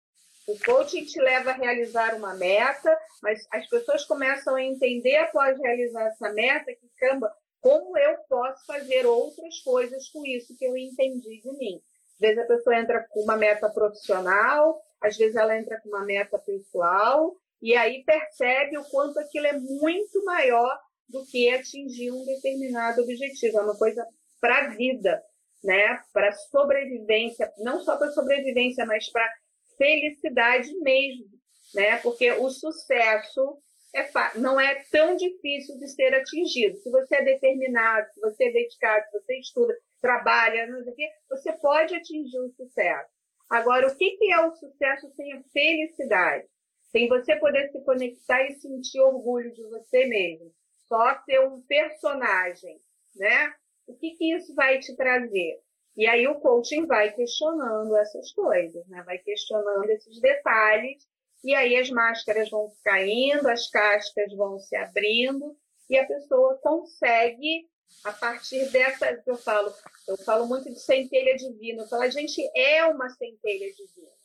[0.47, 5.59] O coaching te leva a realizar uma meta, mas as pessoas começam a entender após
[5.59, 7.29] realizar essa meta que, caramba,
[7.59, 11.81] como eu posso fazer outras coisas com isso que eu entendi de mim?
[12.13, 16.05] Às vezes a pessoa entra com uma meta profissional, às vezes ela entra com uma
[16.05, 20.79] meta pessoal, e aí percebe o quanto aquilo é muito maior
[21.09, 23.59] do que atingir um determinado objetivo.
[23.59, 24.07] É uma coisa
[24.39, 25.21] para a vida,
[25.61, 26.01] né?
[26.13, 29.29] para sobrevivência, não só para sobrevivência, mas para
[29.77, 31.25] felicidade mesmo,
[31.73, 31.97] né?
[31.97, 33.57] Porque o sucesso
[33.93, 36.77] é não é tão difícil de ser atingido.
[36.77, 40.95] Se você é determinado, se você é dedicado, se você estuda, trabalha, não sei o
[40.95, 43.09] quê, você pode atingir o sucesso.
[43.49, 46.47] Agora, o que é o sucesso sem a felicidade?
[46.91, 50.51] Sem você poder se conectar e sentir orgulho de você mesmo.
[50.87, 52.79] Só ser um personagem,
[53.15, 53.53] né?
[53.87, 55.59] O que, que isso vai te trazer?
[55.97, 59.01] E aí o coaching vai questionando essas coisas, né?
[59.03, 61.03] vai questionando esses detalhes,
[61.43, 65.57] e aí as máscaras vão caindo, as cascas vão se abrindo,
[65.89, 67.67] e a pessoa consegue,
[68.03, 69.73] a partir dessa, que eu falo,
[70.07, 74.17] eu falo muito de centelha divina, eu falo, a gente é uma centelha divina.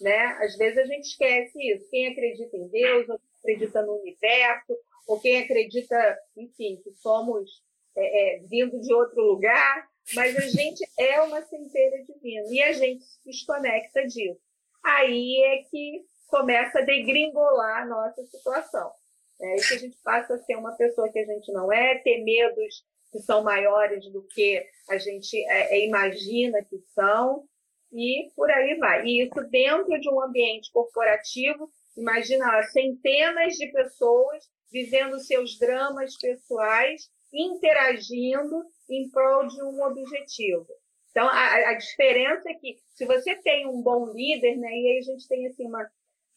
[0.00, 0.18] Né?
[0.40, 1.90] Às vezes a gente esquece isso.
[1.90, 7.62] Quem acredita em Deus, ou acredita no universo, ou quem acredita, enfim, que somos
[7.96, 12.72] é, é, vindo de outro lugar, mas a gente é uma centelha divina e a
[12.72, 14.40] gente se desconecta disso.
[14.84, 18.92] Aí é que começa a degringolar a nossa situação.
[19.40, 21.98] É aí que a gente passa a ser uma pessoa que a gente não é,
[21.98, 27.44] ter medos que são maiores do que a gente é, é, imagina que são,
[27.92, 29.04] e por aí vai.
[29.04, 37.10] E isso dentro de um ambiente corporativo, imagina centenas de pessoas vivendo seus dramas pessoais,
[37.32, 40.66] interagindo em prol de um objetivo.
[41.10, 44.98] Então, a, a, diferença é que se você tem um bom líder, né, e aí
[44.98, 45.86] a gente tem assim uma.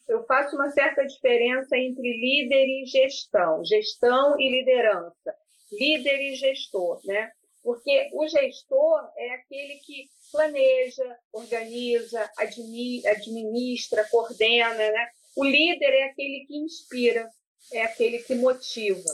[0.07, 5.35] Eu faço uma certa diferença entre líder e gestão, gestão e liderança,
[5.71, 7.31] líder e gestor, né?
[7.63, 15.07] Porque o gestor é aquele que planeja, organiza, administra, coordena, né?
[15.35, 17.27] O líder é aquele que inspira,
[17.73, 19.09] é aquele que motiva.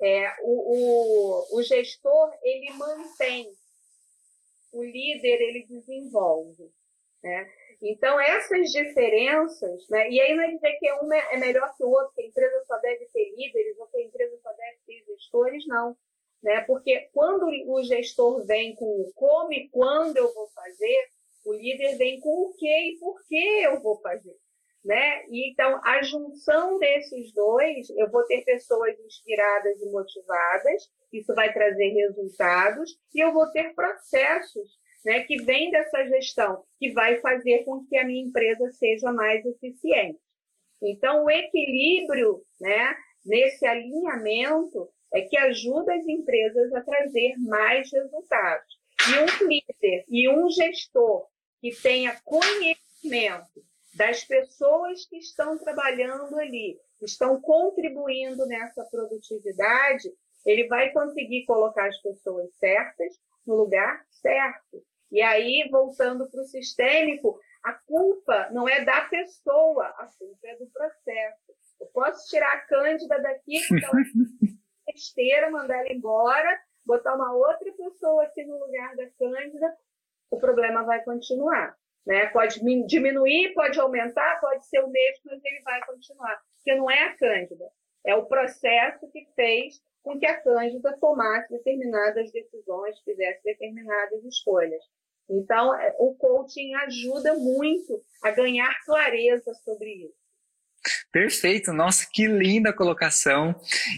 [0.00, 3.50] É, o, o, o gestor ele mantém,
[4.72, 6.70] o líder ele desenvolve.
[7.22, 7.50] Né?
[7.82, 10.10] Então, essas diferenças, né?
[10.10, 12.64] e aí não é dizer que um é melhor que o outro, que a empresa
[12.66, 15.96] só deve ter líderes ou que a empresa só deve ter gestores, não.
[16.42, 16.60] Né?
[16.62, 21.08] Porque quando o gestor vem com o como e quando eu vou fazer,
[21.44, 24.36] o líder vem com o que e por que eu vou fazer.
[24.88, 25.22] Né?
[25.30, 31.90] Então, a junção desses dois, eu vou ter pessoas inspiradas e motivadas, isso vai trazer
[31.90, 37.84] resultados, e eu vou ter processos né, que vêm dessa gestão, que vai fazer com
[37.84, 40.18] que a minha empresa seja mais eficiente.
[40.80, 42.96] Então, o equilíbrio né,
[43.26, 48.78] nesse alinhamento é que ajuda as empresas a trazer mais resultados.
[49.06, 51.26] E um líder e um gestor
[51.60, 53.67] que tenha conhecimento
[53.98, 60.08] das pessoas que estão trabalhando ali, que estão contribuindo nessa produtividade,
[60.46, 63.12] ele vai conseguir colocar as pessoas certas
[63.44, 64.82] no lugar certo.
[65.10, 70.56] E aí, voltando para o sistêmico, a culpa não é da pessoa, a culpa é
[70.56, 71.52] do processo.
[71.80, 74.00] Eu posso tirar a Cândida daqui, ela
[74.88, 79.76] é besteira, mandar ela embora, botar uma outra pessoa aqui no lugar da Cândida,
[80.30, 81.76] o problema vai continuar.
[82.08, 82.24] Né?
[82.28, 86.40] Pode diminuir, pode aumentar, pode ser o mesmo, mas ele vai continuar.
[86.56, 87.66] Porque não é a Cândida,
[88.02, 94.82] é o processo que fez com que a Cândida tomasse determinadas decisões, fizesse determinadas escolhas.
[95.28, 100.17] Então, é, o coaching ajuda muito a ganhar clareza sobre isso.
[101.12, 103.54] Perfeito, nossa, que linda colocação.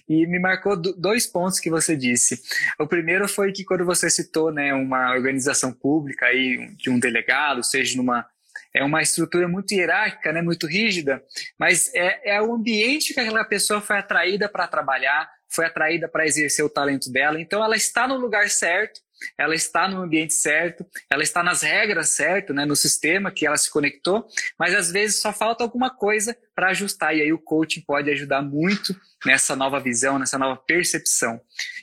[0.09, 2.40] E me marcou dois pontos que você disse.
[2.79, 7.64] O primeiro foi que quando você citou né, uma organização pública aí, de um delegado,
[7.64, 8.26] seja numa.
[8.72, 11.20] É uma estrutura muito hierárquica, né, muito rígida,
[11.59, 16.24] mas é, é o ambiente que aquela pessoa foi atraída para trabalhar, foi atraída para
[16.24, 17.40] exercer o talento dela.
[17.40, 19.00] Então, ela está no lugar certo,
[19.37, 23.56] ela está no ambiente certo, ela está nas regras certo, né, no sistema que ela
[23.56, 24.26] se conectou,
[24.59, 28.42] mas às vezes só falta alguma coisa para ajustar e aí o coaching pode ajudar
[28.42, 31.40] muito nessa nova visão, nessa nova percepção.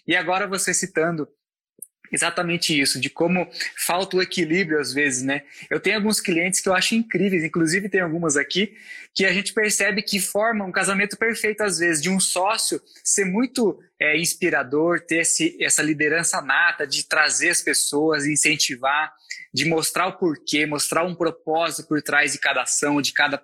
[0.07, 1.27] E agora você citando
[2.11, 5.43] exatamente isso, de como falta o equilíbrio às vezes, né?
[5.69, 8.75] Eu tenho alguns clientes que eu acho incríveis, inclusive tem algumas aqui,
[9.13, 13.25] que a gente percebe que formam um casamento perfeito às vezes, de um sócio ser
[13.25, 19.11] muito é, inspirador, ter esse, essa liderança nata de trazer as pessoas, incentivar,
[19.53, 23.41] de mostrar o porquê, mostrar um propósito por trás de cada ação, de cada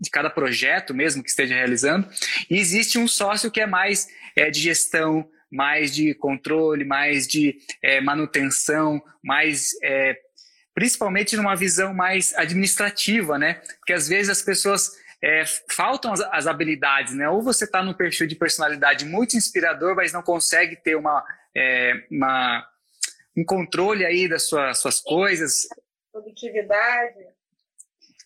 [0.00, 2.08] de cada projeto mesmo que esteja realizando.
[2.48, 7.56] E existe um sócio que é mais é, de gestão, mais de controle, mais de
[7.82, 10.16] é, manutenção, mais é,
[10.74, 13.54] principalmente numa visão mais administrativa, né?
[13.78, 14.90] Porque às vezes as pessoas
[15.22, 17.28] é, faltam as, as, habilidades, né?
[17.28, 21.24] Ou você está num perfil de personalidade muito inspirador, mas não consegue ter uma,
[22.10, 22.66] uma
[23.36, 25.66] um controle aí das suas, suas coisas.
[26.12, 27.18] Produtividade.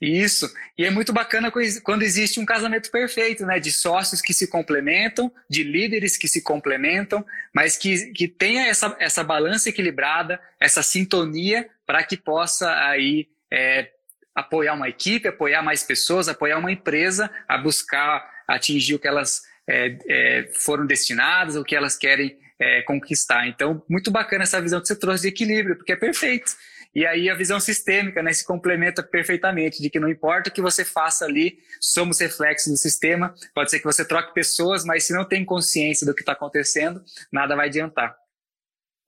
[0.04, 0.52] Isso.
[0.76, 1.50] E é muito bacana
[1.82, 3.58] quando existe um casamento perfeito, né?
[3.58, 8.94] De sócios que se complementam, de líderes que se complementam, mas que, que tenha essa,
[9.00, 13.90] essa balança equilibrada, essa sintonia para que possa aí é,
[14.34, 19.42] apoiar uma equipe, apoiar mais pessoas, apoiar uma empresa a buscar atingir o que elas
[19.66, 23.46] é, é, foram destinadas, o que elas querem é, conquistar.
[23.46, 26.52] Então, muito bacana essa visão que você trouxe de equilíbrio, porque é perfeito.
[26.94, 30.62] E aí a visão sistêmica né, se complementa perfeitamente, de que não importa o que
[30.62, 33.34] você faça ali, somos reflexos do sistema.
[33.54, 37.02] Pode ser que você troque pessoas, mas se não tem consciência do que está acontecendo,
[37.32, 38.16] nada vai adiantar.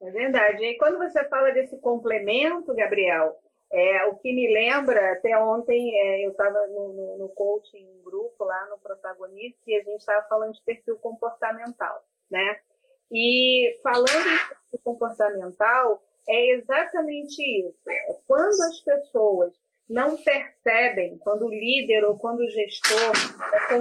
[0.02, 0.64] É verdade.
[0.64, 3.36] E quando você fala desse complemento, Gabriel,
[3.72, 8.44] é, o que me lembra, até ontem é, eu estava no, no, no, coaching grupo
[8.44, 12.60] lá no protagonista e a gente estava falando de perfil comportamental, né?
[13.10, 17.90] E falando perfil comportamental, é exatamente isso.
[17.90, 19.52] É quando as pessoas
[19.88, 23.12] não percebem, quando o líder ou quando o gestor
[23.52, 23.78] é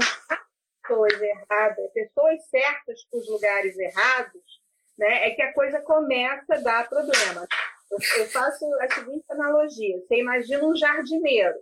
[0.86, 4.62] pessoas erradas, pessoas certas para os lugares errados,
[4.98, 7.48] né, é que a coisa começa a dar problema.
[7.92, 11.58] Eu, eu faço a seguinte analogia: você imagina um jardineiro.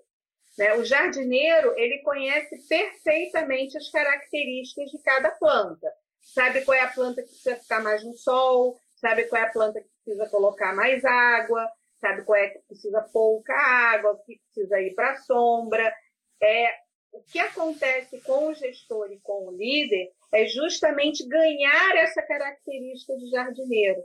[0.58, 0.74] Né?
[0.76, 5.92] O jardineiro ele conhece perfeitamente as características de cada planta.
[6.22, 9.52] Sabe qual é a planta que precisa ficar mais no sol, sabe qual é a
[9.52, 14.80] planta que precisa colocar mais água, sabe qual é que precisa pouca água, que precisa
[14.82, 15.94] ir para a sombra.
[16.42, 16.76] É,
[17.12, 23.16] o que acontece com o gestor e com o líder é justamente ganhar essa característica
[23.16, 24.04] de jardineiro.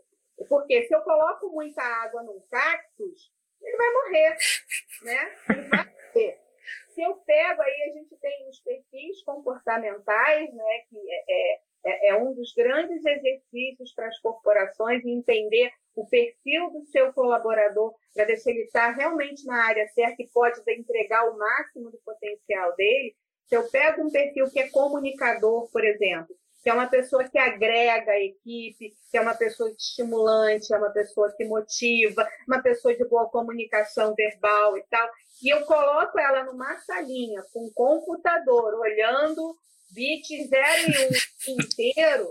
[0.49, 4.37] Porque se eu coloco muita água num cactus, ele vai morrer,
[5.03, 5.37] né?
[5.51, 6.39] Ele vai morrer.
[6.91, 10.79] Se eu pego aí, a gente tem os perfis comportamentais, né?
[10.89, 16.85] Que é, é, é, um dos grandes exercícios para as corporações entender o perfil do
[16.87, 21.39] seu colaborador para ver se ele está realmente na área certa e pode entregar o
[21.39, 23.15] máximo do potencial dele.
[23.49, 27.39] Se eu pego um perfil que é comunicador, por exemplo, que é uma pessoa que
[27.39, 32.95] agrega a equipe, que é uma pessoa estimulante, é uma pessoa que motiva, uma pessoa
[32.95, 35.09] de boa comunicação verbal e tal.
[35.43, 39.57] E eu coloco ela numa salinha com um computador, olhando
[39.91, 42.29] bits 0 e 1 um inteiro,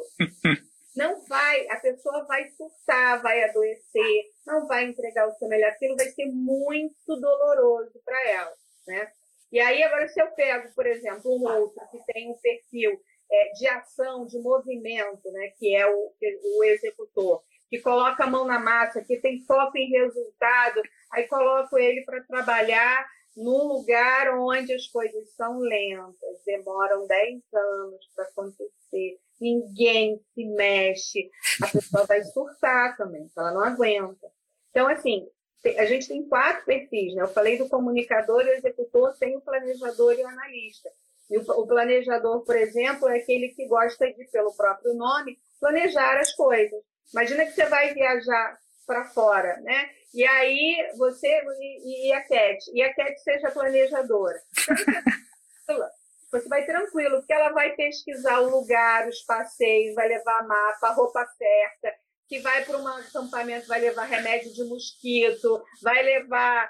[0.95, 5.95] não vai, a pessoa vai surtar, vai adoecer, não vai entregar o seu melhor, aquilo
[5.95, 8.53] vai ser muito doloroso para ela,
[8.87, 9.11] né?
[9.51, 12.99] E aí, agora, se eu pego, por exemplo, um outro que tem um perfil
[13.31, 16.13] é, de ação, de movimento, né, que é o,
[16.57, 20.81] o executor, que coloca a mão na massa, que tem foco em resultado,
[21.13, 28.09] aí coloco ele para trabalhar num lugar onde as coisas são lentas, demoram 10 anos
[28.15, 31.29] para acontecer, ninguém se mexe,
[31.61, 34.27] a pessoa vai surtar também, ela não aguenta.
[34.71, 35.29] Então, assim,
[35.77, 37.21] a gente tem quatro perfis, né?
[37.21, 40.89] Eu falei do comunicador, o executor, tem o planejador e o analista.
[41.29, 46.33] E o, planejador, por exemplo, é aquele que gosta de, pelo próprio nome, planejar as
[46.33, 46.81] coisas.
[47.11, 49.89] Imagina que você vai viajar para fora, né?
[50.13, 54.41] E aí você e, e, a Cat, e a Cat seja planejadora.
[56.29, 61.25] Você vai tranquilo, porque ela vai pesquisar o lugar, os passeios, vai levar mapa, roupa
[61.25, 66.69] certa, que vai para um acampamento, vai levar remédio de mosquito, vai levar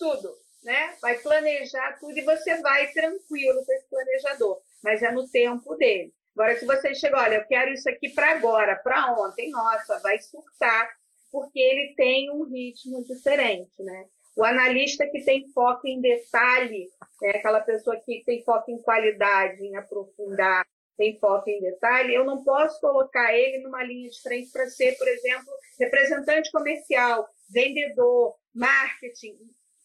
[0.00, 0.96] tudo né?
[1.00, 6.12] Vai planejar tudo e você vai tranquilo com esse planejador, mas é no tempo dele.
[6.34, 10.18] Agora, se você chega, olha, eu quero isso aqui para agora, para ontem, nossa, vai
[10.20, 10.88] surtar,
[11.30, 14.06] porque ele tem um ritmo diferente, né?
[14.36, 16.88] O analista que tem foco em detalhe,
[17.20, 17.30] né?
[17.30, 20.64] aquela pessoa que tem foco em qualidade, em aprofundar,
[20.96, 24.96] tem foco em detalhe, eu não posso colocar ele numa linha de frente para ser,
[24.96, 29.38] por exemplo, representante comercial, vendedor, marketing.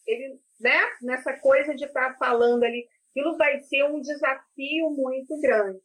[0.06, 0.80] Ele né?
[1.02, 5.80] Nessa coisa de estar tá falando ali, aquilo vai ser um desafio muito grande.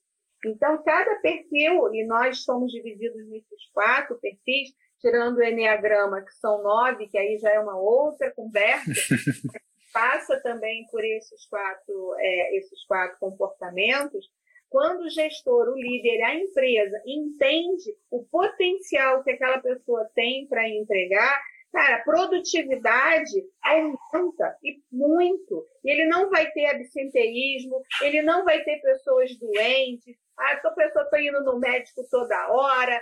[0.45, 6.61] Então, cada perfil, e nós somos divididos nesses quatro perfis, tirando o Enneagrama, que são
[6.61, 8.91] nove, que aí já é uma outra conversa,
[9.93, 14.25] passa também por esses quatro, é, esses quatro comportamentos.
[14.69, 20.69] Quando o gestor, o líder, a empresa entende o potencial que aquela pessoa tem para
[20.69, 25.67] entregar, Cara, a produtividade aumenta e muito.
[25.83, 30.15] E ele não vai ter absenteísmo, ele não vai ter pessoas doentes.
[30.37, 32.99] Ah, essa pessoa está indo no médico toda hora.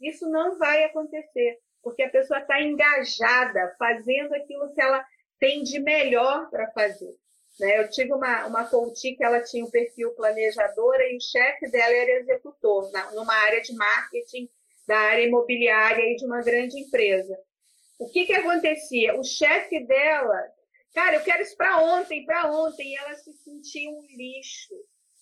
[0.00, 5.04] Isso não vai acontecer, porque a pessoa está engajada, fazendo aquilo que ela
[5.38, 7.14] tem de melhor para fazer.
[7.58, 7.78] Né?
[7.78, 11.94] Eu tive uma, uma coach que ela tinha um perfil planejadora e o chefe dela
[11.94, 14.48] era executor, na, numa área de marketing
[14.86, 17.38] da área imobiliária e de uma grande empresa.
[17.98, 19.18] O que, que acontecia?
[19.18, 20.42] O chefe dela,
[20.94, 24.74] cara, eu quero isso para ontem, para ontem, e ela se sentia um lixo.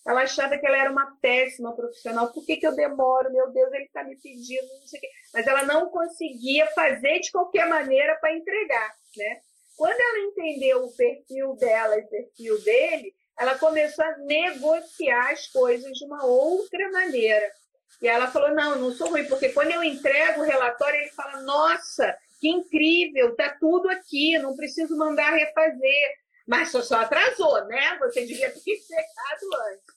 [0.07, 2.31] Ela achava que ela era uma péssima profissional.
[2.31, 3.31] Por que, que eu demoro?
[3.31, 5.09] Meu Deus, ele está me pedindo, não sei o quê.
[5.33, 9.41] Mas ela não conseguia fazer de qualquer maneira para entregar, né?
[9.77, 15.47] Quando ela entendeu o perfil dela e o perfil dele, ela começou a negociar as
[15.47, 17.49] coisas de uma outra maneira.
[18.01, 21.41] E ela falou: não, não sou ruim, porque quando eu entrego o relatório, ele fala:
[21.41, 26.13] nossa, que incrível, tá tudo aqui, não preciso mandar refazer.
[26.47, 27.97] Mas só, só atrasou, né?
[27.99, 29.88] Você devia ter chegado antes.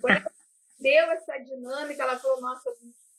[0.00, 0.32] Quando ela
[0.80, 2.70] deu essa dinâmica, ela falou, nossa,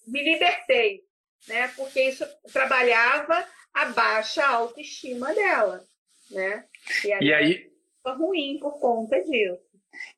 [0.06, 1.04] me libertei,
[1.48, 1.68] né?
[1.70, 5.84] Porque isso trabalhava a baixa autoestima dela,
[6.32, 6.66] né?
[7.04, 7.72] E aí, e aí...
[8.06, 9.68] ruim por conta disso.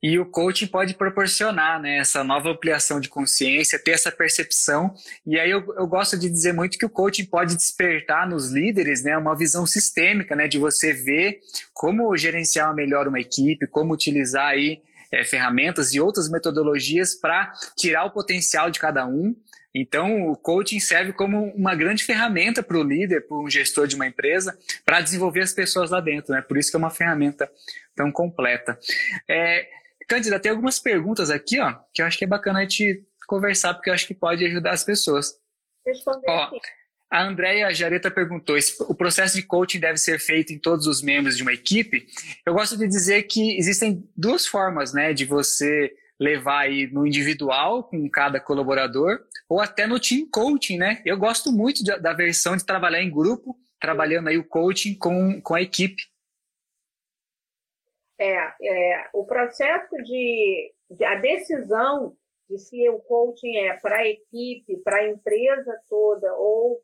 [0.02, 4.93] E o coaching pode proporcionar né, essa nova ampliação de consciência, ter essa percepção.
[5.26, 9.04] E aí eu, eu gosto de dizer muito que o coaching pode despertar nos líderes
[9.04, 11.39] né, uma visão sistêmica né, de você ver
[11.74, 14.82] como gerenciar melhor uma equipe, como utilizar aí
[15.12, 19.36] é, ferramentas e outras metodologias para tirar o potencial de cada um.
[19.74, 23.95] Então, o coaching serve como uma grande ferramenta para o líder, para um gestor de
[23.95, 26.34] uma empresa, para desenvolver as pessoas lá dentro.
[26.34, 26.41] Né?
[26.41, 27.49] Por isso que é uma ferramenta
[27.95, 28.80] tão completa.
[29.28, 29.68] É,
[30.10, 33.76] Cândida, tem algumas perguntas aqui ó, que eu acho que é bacana a gente conversar,
[33.76, 35.39] porque eu acho que pode ajudar as pessoas.
[35.86, 36.49] Responder ó,
[37.10, 38.55] a Andrea Jareta perguntou:
[38.88, 42.05] o processo de coaching deve ser feito em todos os membros de uma equipe?
[42.45, 47.84] Eu gosto de dizer que existem duas formas né, de você levar aí no individual
[47.84, 51.01] com cada colaborador ou até no team coaching, né?
[51.05, 55.41] Eu gosto muito de, da versão de trabalhar em grupo, trabalhando aí o coaching com,
[55.41, 56.03] com a equipe.
[58.20, 62.16] É, é o processo de, de a decisão
[62.49, 66.82] de se o coaching é para a equipe, para a empresa toda ou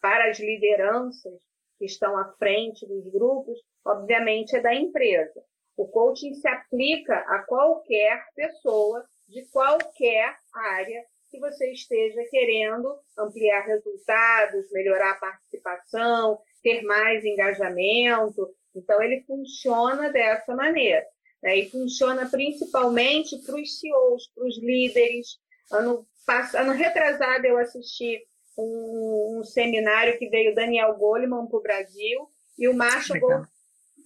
[0.00, 1.34] para as lideranças
[1.78, 5.42] que estão à frente dos grupos, obviamente é da empresa.
[5.76, 13.60] O coaching se aplica a qualquer pessoa de qualquer área que você esteja querendo ampliar
[13.66, 18.48] resultados, melhorar a participação, ter mais engajamento.
[18.74, 21.06] Então, ele funciona dessa maneira.
[21.42, 21.58] Né?
[21.58, 25.38] E funciona principalmente para os CEOs, para os líderes.
[25.70, 26.06] Ano,
[26.54, 28.26] ano retrasado, eu assisti
[28.58, 32.28] um, um seminário que veio Daniel Goleman para o Brasil
[32.58, 33.48] e o Marshall Goldman,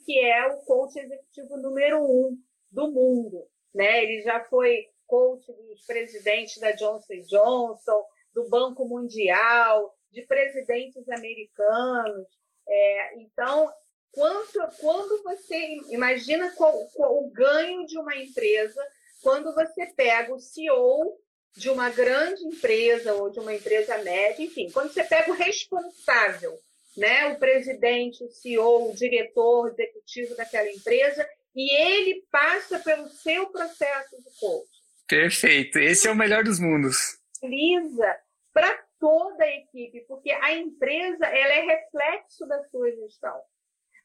[0.05, 2.37] que é o coach executivo número um
[2.71, 3.47] do mundo.
[3.75, 4.05] Né?
[4.05, 12.27] Ele já foi coach dos presidentes da Johnson Johnson, do Banco Mundial, de presidentes americanos.
[12.69, 13.73] É, então,
[14.13, 18.81] quanto, quando você imagina qual, qual, o ganho de uma empresa
[19.23, 21.19] quando você pega o CEO
[21.57, 26.59] de uma grande empresa ou de uma empresa média, enfim, quando você pega o responsável,
[26.97, 33.47] né, o presidente, o CEO, o diretor executivo daquela empresa, e ele passa pelo seu
[33.51, 34.71] processo de coach.
[35.07, 37.19] Perfeito, esse é o melhor dos mundos.
[37.37, 38.17] Utiliza
[38.53, 43.37] para toda a equipe, porque a empresa ela é reflexo da sua gestão.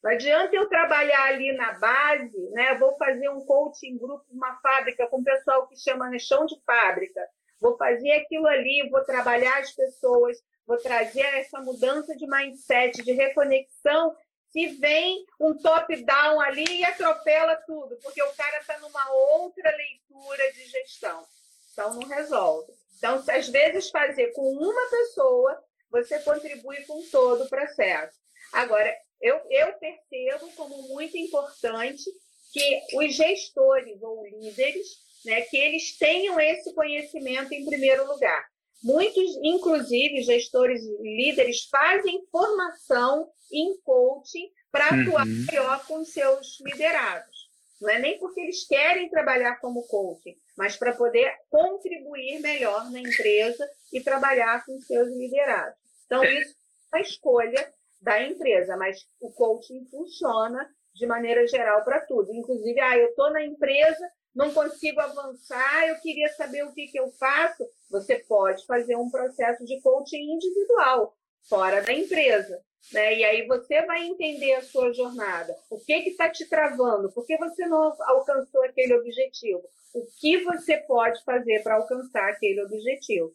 [0.03, 2.71] Não adianta eu trabalhar ali na base, né?
[2.71, 6.55] Eu vou fazer um coaching grupo, uma fábrica com o pessoal que chama chão de
[6.65, 7.21] fábrica
[7.59, 13.11] vou fazer aquilo ali, vou trabalhar as pessoas, vou trazer essa mudança de mindset, de
[13.13, 14.15] reconexão.
[14.49, 20.53] Se vem um top-down ali e atropela tudo, porque o cara está numa outra leitura
[20.53, 21.25] de gestão.
[21.71, 22.71] Então, não resolve.
[22.97, 28.17] Então, às vezes, fazer com uma pessoa, você contribui com todo o processo.
[28.53, 28.91] Agora,
[29.22, 32.03] eu, eu percebo como muito importante
[32.51, 34.88] que os gestores ou líderes
[35.26, 38.45] né, que eles tenham esse conhecimento em primeiro lugar.
[38.84, 45.01] Muitos, inclusive, gestores e líderes fazem formação em coaching para uhum.
[45.01, 47.47] atuar melhor com seus liderados.
[47.82, 52.99] Não é nem porque eles querem trabalhar como coaching, mas para poder contribuir melhor na
[52.99, 55.78] empresa e trabalhar com seus liderados.
[56.05, 56.39] Então, é.
[56.39, 56.55] isso
[56.93, 62.33] é a escolha da empresa, mas o coaching funciona de maneira geral para tudo.
[62.33, 66.99] Inclusive, ah, eu estou na empresa, não consigo avançar, eu queria saber o que, que
[66.99, 67.67] eu faço.
[67.89, 71.15] Você pode fazer um processo de coaching individual,
[71.47, 72.61] fora da empresa.
[72.93, 73.15] Né?
[73.15, 75.55] E aí você vai entender a sua jornada.
[75.69, 77.11] O que está te travando?
[77.11, 79.63] Por que você não alcançou aquele objetivo?
[79.93, 83.33] O que você pode fazer para alcançar aquele objetivo?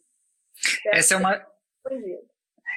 [0.87, 1.45] Essa é uma.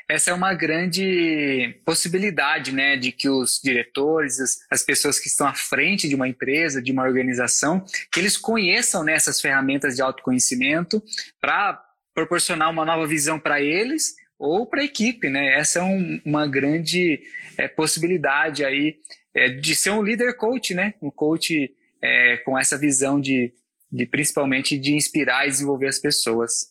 [0.08, 5.46] Essa é uma grande possibilidade, né, de que os diretores, as, as, pessoas que estão
[5.46, 11.02] à frente de uma empresa, de uma organização, que eles conheçam né, ferramentas de autoconhecimento
[11.40, 11.82] para
[12.14, 15.58] proporcionar uma nova visão para eles ou para a equipe, né?
[15.58, 17.20] Essa é um, uma grande
[17.56, 18.96] é, possibilidade aí
[19.34, 20.94] é, de ser um líder coach, né?
[21.00, 23.52] Um coach é, com essa visão de,
[23.90, 26.70] de principalmente de inspirar e desenvolver as pessoas.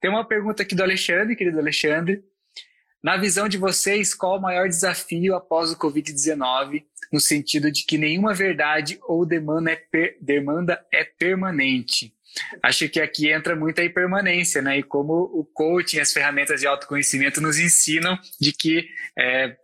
[0.00, 2.22] Tem uma pergunta aqui do Alexandre, querido Alexandre.
[3.06, 6.82] Na visão de vocês, qual o maior desafio após o Covid-19,
[7.12, 12.12] no sentido de que nenhuma verdade ou demanda é, per, demanda é permanente?
[12.60, 14.78] Acho que aqui entra muito a impermanência, né?
[14.78, 19.56] E como o coaching, as ferramentas de autoconhecimento nos ensinam de que é,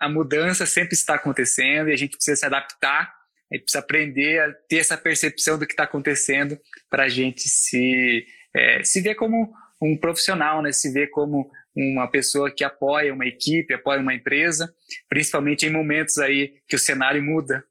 [0.00, 3.12] a mudança sempre está acontecendo e a gente precisa se adaptar,
[3.52, 7.46] a gente precisa aprender a ter essa percepção do que está acontecendo para a gente
[7.46, 8.24] se,
[8.54, 10.72] é, se ver como um profissional, né?
[10.72, 14.74] Se ver como uma pessoa que apoia uma equipe, apoia uma empresa,
[15.08, 17.62] principalmente em momentos aí que o cenário muda.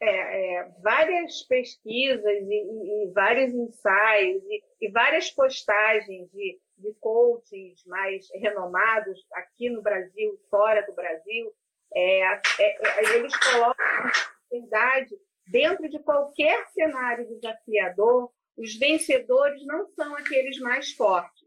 [0.00, 6.92] É, é, várias pesquisas e, e, e vários ensaios e, e, várias postagens de, de
[7.00, 11.52] coaches mais renomados aqui no Brasil, fora do Brasil,
[11.94, 14.10] é, é, é eles colocam
[14.50, 15.16] verdade
[15.46, 21.41] dentro de qualquer cenário desafiador, os vencedores não são aqueles mais fortes,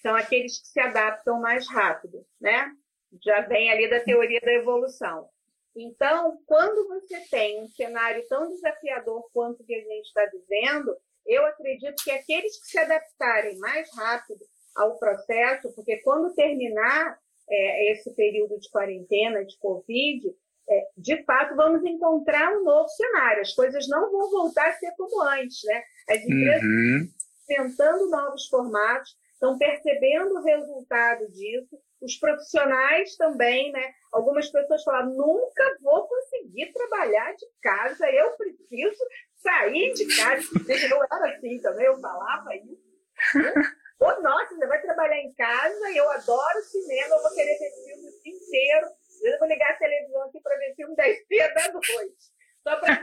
[0.00, 2.70] são aqueles que se adaptam mais rápido, né?
[3.24, 5.28] Já vem ali da teoria da evolução.
[5.74, 10.96] Então, quando você tem um cenário tão desafiador quanto o que a gente está vivendo,
[11.26, 14.40] eu acredito que aqueles que se adaptarem mais rápido
[14.74, 17.18] ao processo, porque quando terminar
[17.48, 20.34] é, esse período de quarentena, de Covid,
[20.68, 23.42] é, de fato vamos encontrar um novo cenário.
[23.42, 25.82] As coisas não vão voltar a ser como antes, né?
[26.08, 27.08] As empresas uhum.
[27.46, 31.78] tentando novos formatos, estão percebendo o resultado disso.
[32.00, 33.94] Os profissionais também, né?
[34.12, 39.04] Algumas pessoas falam, nunca vou conseguir trabalhar de casa, eu preciso
[39.36, 40.42] sair de casa.
[40.90, 42.86] Eu era assim também, eu falava isso.
[43.98, 48.08] Ô, nossa, você vai trabalhar em casa, eu adoro cinema, eu vou querer ver filme
[48.08, 48.86] o dia inteiro.
[49.22, 52.36] Eu vou ligar a televisão aqui para ver filme 10 dias da noite.
[52.62, 52.94] Só para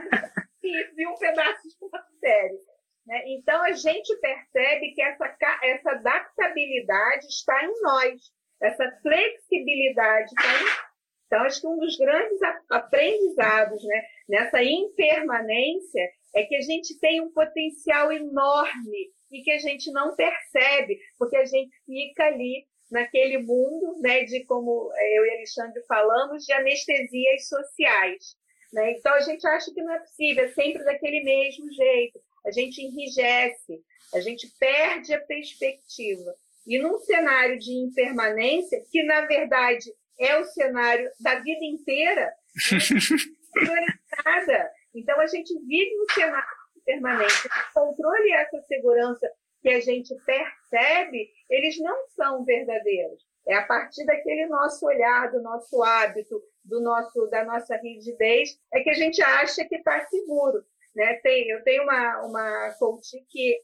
[0.62, 2.73] ver um pedaço de uma série.
[3.06, 3.22] Né?
[3.26, 8.20] Então, a gente percebe que essa, essa adaptabilidade está em nós,
[8.62, 10.94] essa flexibilidade está em nós.
[11.26, 12.38] Então, acho que um dos grandes
[12.70, 16.02] aprendizados né, nessa impermanência
[16.34, 21.36] é que a gente tem um potencial enorme e que a gente não percebe, porque
[21.36, 27.48] a gente fica ali naquele mundo, né, de como eu e Alexandre falamos, de anestesias
[27.48, 28.36] sociais.
[28.72, 28.92] Né?
[28.92, 32.20] Então a gente acha que não é possível, é sempre daquele mesmo jeito.
[32.46, 33.82] A gente enrijece,
[34.14, 36.34] a gente perde a perspectiva.
[36.66, 42.32] E num cenário de impermanência, que na verdade é o cenário da vida inteira,
[43.56, 44.70] é nada.
[44.94, 47.46] Então a gente vive um cenário permanente.
[47.46, 49.28] O controle e essa segurança
[49.60, 53.24] que a gente percebe, eles não são verdadeiros.
[53.46, 58.80] É a partir daquele nosso olhar, do nosso hábito, do nosso, da nossa rigidez, é
[58.80, 60.64] que a gente acha que está seguro.
[60.94, 61.14] Né?
[61.14, 63.60] Tem, eu tenho uma, uma coach que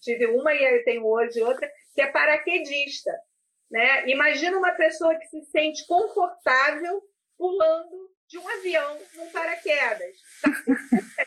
[0.00, 3.12] tive uma e eu tenho hoje outra, que é paraquedista.
[3.70, 4.08] Né?
[4.08, 7.02] Imagina uma pessoa que se sente confortável
[7.36, 10.16] pulando de um avião num paraquedas.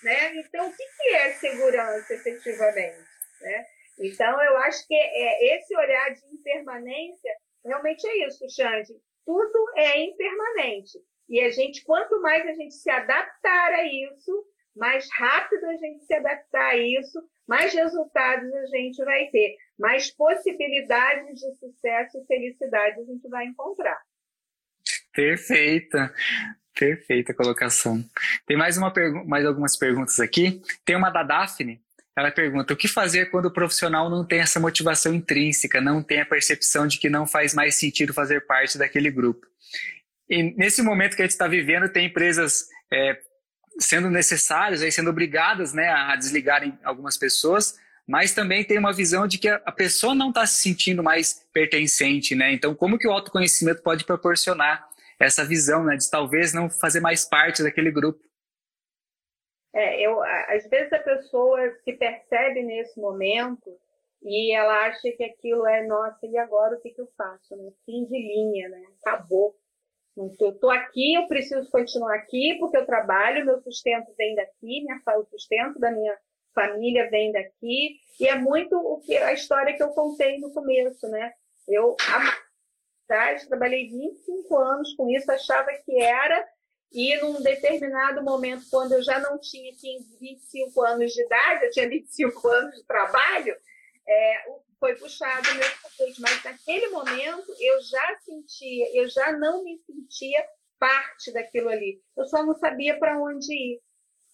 [0.00, 0.36] Né?
[0.36, 3.04] Então, o que é segurança efetivamente?
[3.40, 3.66] Né?
[3.98, 7.32] Então, eu acho que é, esse olhar de impermanência
[7.64, 8.94] realmente é isso, Xande.
[9.26, 10.98] Tudo é impermanente.
[11.28, 14.46] E a gente, quanto mais a gente se adaptar a isso,
[14.78, 20.10] mais rápido a gente se adaptar a isso, mais resultados a gente vai ter, mais
[20.14, 24.00] possibilidades de sucesso e felicidade a gente vai encontrar.
[25.12, 26.12] Perfeita.
[26.78, 28.04] Perfeita colocação.
[28.46, 28.92] Tem mais, uma
[29.26, 30.62] mais algumas perguntas aqui.
[30.84, 31.80] Tem uma da Daphne.
[32.16, 36.20] Ela pergunta: o que fazer quando o profissional não tem essa motivação intrínseca, não tem
[36.20, 39.46] a percepção de que não faz mais sentido fazer parte daquele grupo?
[40.28, 43.20] E nesse momento que a gente está vivendo, tem empresas é,
[43.78, 49.26] sendo necessárias, aí sendo obrigadas né, a desligarem algumas pessoas, mas também tem uma visão
[49.26, 52.34] de que a pessoa não está se sentindo mais pertencente.
[52.34, 52.52] Né?
[52.52, 57.24] Então, como que o autoconhecimento pode proporcionar essa visão, né, de talvez não fazer mais
[57.24, 58.22] parte daquele grupo.
[59.74, 63.76] É, eu, às vezes a pessoa se percebe nesse momento
[64.22, 67.56] e ela acha que aquilo é, nossa, e agora o que, que eu faço?
[67.56, 67.70] Né?
[67.84, 68.82] Fim de linha, né?
[69.02, 69.54] Acabou.
[70.40, 75.00] Eu estou aqui, eu preciso continuar aqui porque eu trabalho, meu sustento vem daqui, minha,
[75.16, 76.16] o sustento da minha
[76.54, 77.96] família vem daqui.
[78.18, 81.32] E é muito o que a história que eu contei no começo, né?
[81.68, 81.96] Eu
[83.08, 86.46] atrás, trabalhei 25 anos com isso, achava que era,
[86.92, 91.70] e num determinado momento, quando eu já não tinha 15, 25 anos de idade, eu
[91.70, 93.56] tinha 25 anos de trabalho,
[94.06, 94.44] é,
[94.78, 96.20] foi puxado o meu tapete.
[96.20, 100.44] Mas naquele momento eu já sentia, eu já não me sentia
[100.78, 102.00] parte daquilo ali.
[102.16, 103.80] Eu só não sabia para onde ir.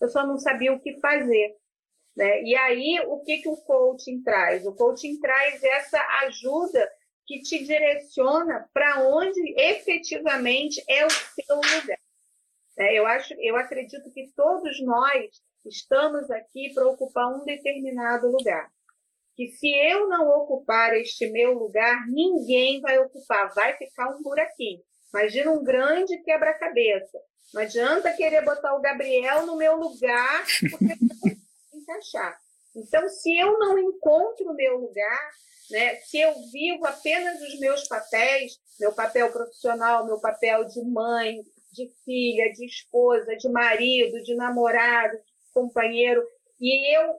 [0.01, 1.57] Eu só não sabia o que fazer.
[2.17, 2.43] Né?
[2.43, 4.65] E aí, o que, que o coaching traz?
[4.67, 6.89] O coaching traz essa ajuda
[7.27, 11.99] que te direciona para onde efetivamente é o seu lugar.
[12.77, 15.31] É, eu, acho, eu acredito que todos nós
[15.65, 18.71] estamos aqui para ocupar um determinado lugar.
[19.37, 24.81] Que se eu não ocupar este meu lugar, ninguém vai ocupar, vai ficar um buraquinho.
[25.13, 27.19] Imagina um grande quebra-cabeça.
[27.53, 32.37] Não adianta querer botar o Gabriel no meu lugar, porque não encaixar.
[32.75, 35.31] Então, se eu não encontro o meu lugar,
[35.71, 35.97] né?
[35.97, 41.41] Se eu vivo apenas os meus papéis, meu papel profissional, meu papel de mãe,
[41.73, 46.23] de filha, de esposa, de marido, de namorado, de companheiro,
[46.61, 47.15] e eu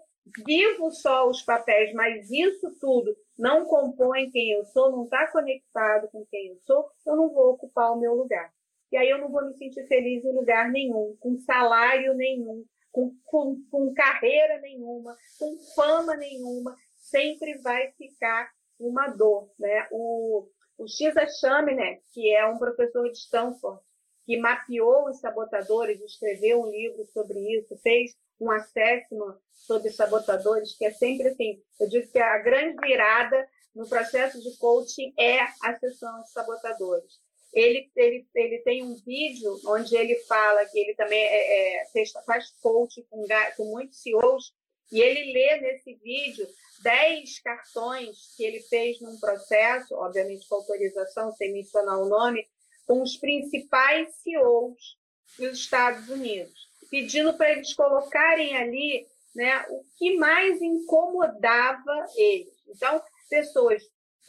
[0.45, 6.07] vivo só os papéis, mas isso tudo não compõe quem eu sou, não está conectado
[6.09, 8.51] com quem eu sou, eu não vou ocupar o meu lugar.
[8.91, 13.13] E aí eu não vou me sentir feliz em lugar nenhum, com salário nenhum, com,
[13.26, 18.49] com, com carreira nenhuma, com fama nenhuma, sempre vai ficar
[18.80, 19.51] uma dor.
[19.59, 19.88] Né?
[19.91, 20.47] O,
[20.78, 23.82] o Shiza Chaminé, que é um professor de Stanford,
[24.26, 30.86] que mapeou os sabotadores, escreveu um livro sobre isso, fez um assessment sobre sabotadores, que
[30.86, 35.78] é sempre assim, eu digo que a grande virada no processo de coaching é a
[35.80, 37.20] sessão de sabotadores.
[37.54, 41.86] Ele, ele, ele tem um vídeo onde ele fala que ele também é, é,
[42.26, 43.26] faz coaching com,
[43.56, 44.54] com muitos CEOs,
[44.92, 46.48] e ele lê nesse vídeo
[46.82, 52.48] 10 cartões que ele fez num processo, obviamente com autorização, sem mencionar o nome,
[52.86, 54.98] com os principais CEOs
[55.40, 56.64] dos Estados Unidos,
[56.96, 62.54] pedindo para eles colocarem ali né, o que mais incomodava eles.
[62.70, 63.84] Então, pessoas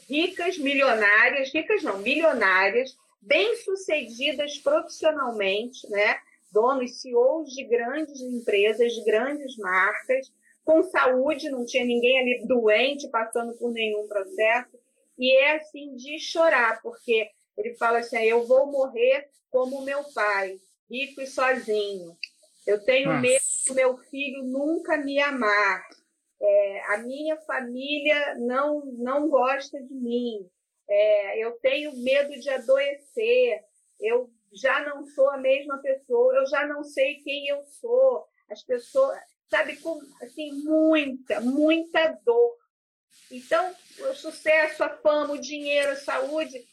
[0.08, 6.18] ricas, milionárias, ricas não, milionárias, bem-sucedidas profissionalmente, né?
[6.50, 10.32] donos, CEOs de grandes empresas, de grandes marcas,
[10.64, 14.76] com saúde, não tinha ninguém ali doente, passando por nenhum processo.
[15.16, 20.58] E é assim de chorar, porque ele fala assim: eu vou morrer como meu pai,
[20.90, 22.16] rico e sozinho.
[22.66, 23.20] Eu tenho Nossa.
[23.20, 25.86] medo do meu filho nunca me amar.
[26.40, 30.50] É, a minha família não, não gosta de mim.
[30.88, 33.62] É, eu tenho medo de adoecer.
[34.00, 36.34] Eu já não sou a mesma pessoa.
[36.34, 38.26] Eu já não sei quem eu sou.
[38.50, 42.56] As pessoas, sabe, com assim, muita, muita dor.
[43.30, 43.74] Então,
[44.10, 46.64] o sucesso, a fama, o dinheiro, a saúde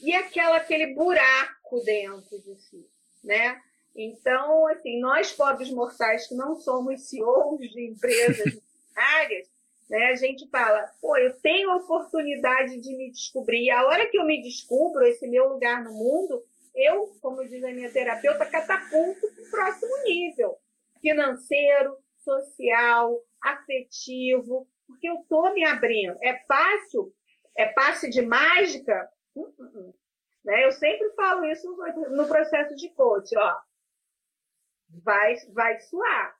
[0.00, 2.88] e aquela, aquele buraco dentro de si,
[3.24, 3.60] né?
[3.94, 8.60] Então, assim, nós pobres mortais que não somos CEOs de empresas
[8.94, 9.48] áreas,
[9.88, 13.64] né, a gente fala, pô, eu tenho a oportunidade de me descobrir.
[13.64, 17.64] E a hora que eu me descubro esse meu lugar no mundo, eu, como diz
[17.64, 20.58] a minha terapeuta, catapulto para o próximo nível
[21.00, 26.16] financeiro, social, afetivo, porque eu estou me abrindo.
[26.22, 27.12] É fácil?
[27.56, 29.08] É passe de mágica?
[29.34, 29.94] Uh, uh.
[30.44, 30.64] Né?
[30.64, 31.68] Eu sempre falo isso
[32.10, 33.56] no processo de coach, ó.
[35.04, 36.34] Vai, vai suar,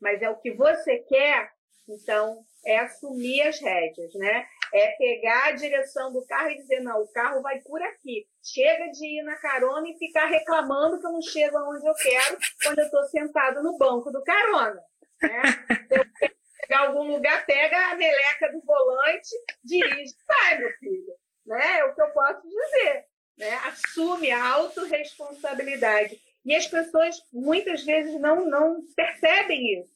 [0.00, 1.50] mas é o que você quer,
[1.88, 4.46] então é assumir as rédeas, né?
[4.72, 8.26] É pegar a direção do carro e dizer, não, o carro vai por aqui.
[8.42, 12.38] Chega de ir na carona e ficar reclamando que eu não chego aonde eu quero
[12.62, 14.82] quando eu estou sentado no banco do carona.
[15.22, 15.42] Né?
[15.90, 19.30] Eu quero chegar a algum lugar, pega a meleca do volante,
[19.64, 21.14] dirige, vai, meu filho.
[21.46, 21.78] Né?
[21.78, 23.54] É o que eu posso dizer né?
[23.64, 26.20] assume a autorresponsabilidade.
[26.44, 29.90] E as pessoas muitas vezes não, não percebem isso,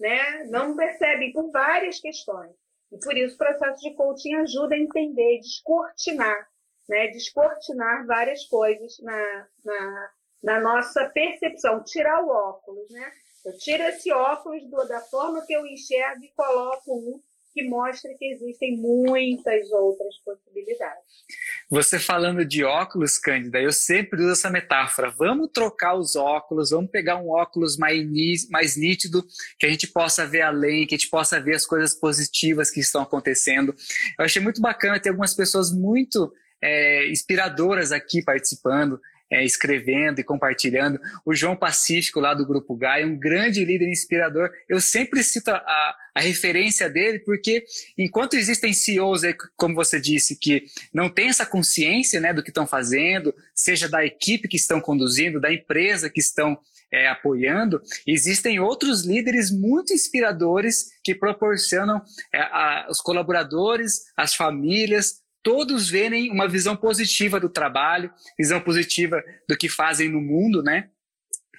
[0.00, 0.44] né?
[0.44, 2.52] não percebem por várias questões.
[2.90, 6.48] E por isso o processo de coaching ajuda a entender, descortinar,
[6.88, 7.08] né?
[7.08, 10.10] descortinar várias coisas na, na,
[10.42, 12.90] na nossa percepção, tirar o óculos.
[12.90, 13.12] Né?
[13.44, 17.20] Eu tiro esse óculos do, da forma que eu enxergo e coloco um
[17.52, 21.24] que mostra que existem muitas outras possibilidades.
[21.72, 25.08] Você falando de óculos, Cândida, eu sempre uso essa metáfora.
[25.08, 29.24] Vamos trocar os óculos, vamos pegar um óculos mais, mais nítido,
[29.58, 32.80] que a gente possa ver além, que a gente possa ver as coisas positivas que
[32.80, 33.74] estão acontecendo.
[34.18, 39.00] Eu achei muito bacana ter algumas pessoas muito é, inspiradoras aqui participando
[39.32, 41.00] é, escrevendo e compartilhando.
[41.24, 44.50] O João Pacífico, lá do Grupo Gaia, um grande líder inspirador.
[44.68, 47.64] Eu sempre cito a, a referência dele, porque
[47.96, 49.22] enquanto existem CEOs,
[49.56, 54.04] como você disse, que não têm essa consciência né, do que estão fazendo, seja da
[54.04, 56.58] equipe que estão conduzindo, da empresa que estão
[56.92, 62.02] é, apoiando, existem outros líderes muito inspiradores que proporcionam
[62.32, 69.22] é, a, os colaboradores, as famílias, todos verem uma visão positiva do trabalho, visão positiva
[69.48, 70.88] do que fazem no mundo, né?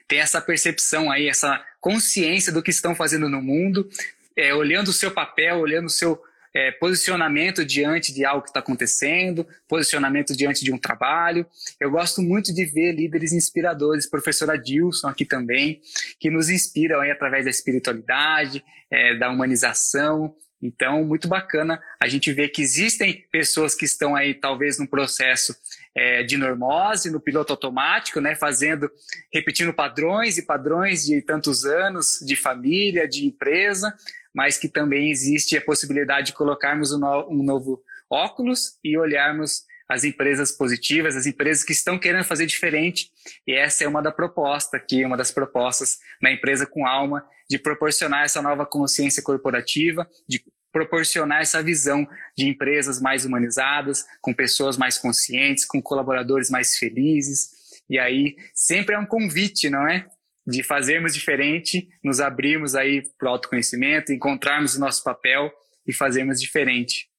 [0.07, 3.89] Tem essa percepção aí, essa consciência do que estão fazendo no mundo,
[4.35, 6.21] é, olhando o seu papel, olhando o seu
[6.53, 11.45] é, posicionamento diante de algo que está acontecendo, posicionamento diante de um trabalho.
[11.79, 15.81] Eu gosto muito de ver líderes inspiradores, professora Dilson aqui também,
[16.19, 22.31] que nos inspiram aí através da espiritualidade, é, da humanização, então, muito bacana a gente
[22.31, 25.53] ver que existem pessoas que estão aí, talvez, num processo
[25.93, 28.89] é, de normose, no piloto automático, né, fazendo,
[29.31, 33.93] repetindo padrões e padrões de tantos anos de família, de empresa,
[34.33, 39.63] mas que também existe a possibilidade de colocarmos um, no, um novo óculos e olharmos
[39.87, 43.11] as empresas positivas, as empresas que estão querendo fazer diferente.
[43.45, 47.59] E essa é uma da proposta aqui, uma das propostas na empresa com alma, de
[47.59, 54.77] proporcionar essa nova consciência corporativa, de proporcionar essa visão de empresas mais humanizadas, com pessoas
[54.77, 57.51] mais conscientes, com colaboradores mais felizes.
[57.87, 60.07] E aí sempre é um convite, não é?
[60.45, 65.51] De fazermos diferente, nos abrirmos aí para o autoconhecimento, encontrarmos o nosso papel
[65.87, 67.09] e fazermos diferente.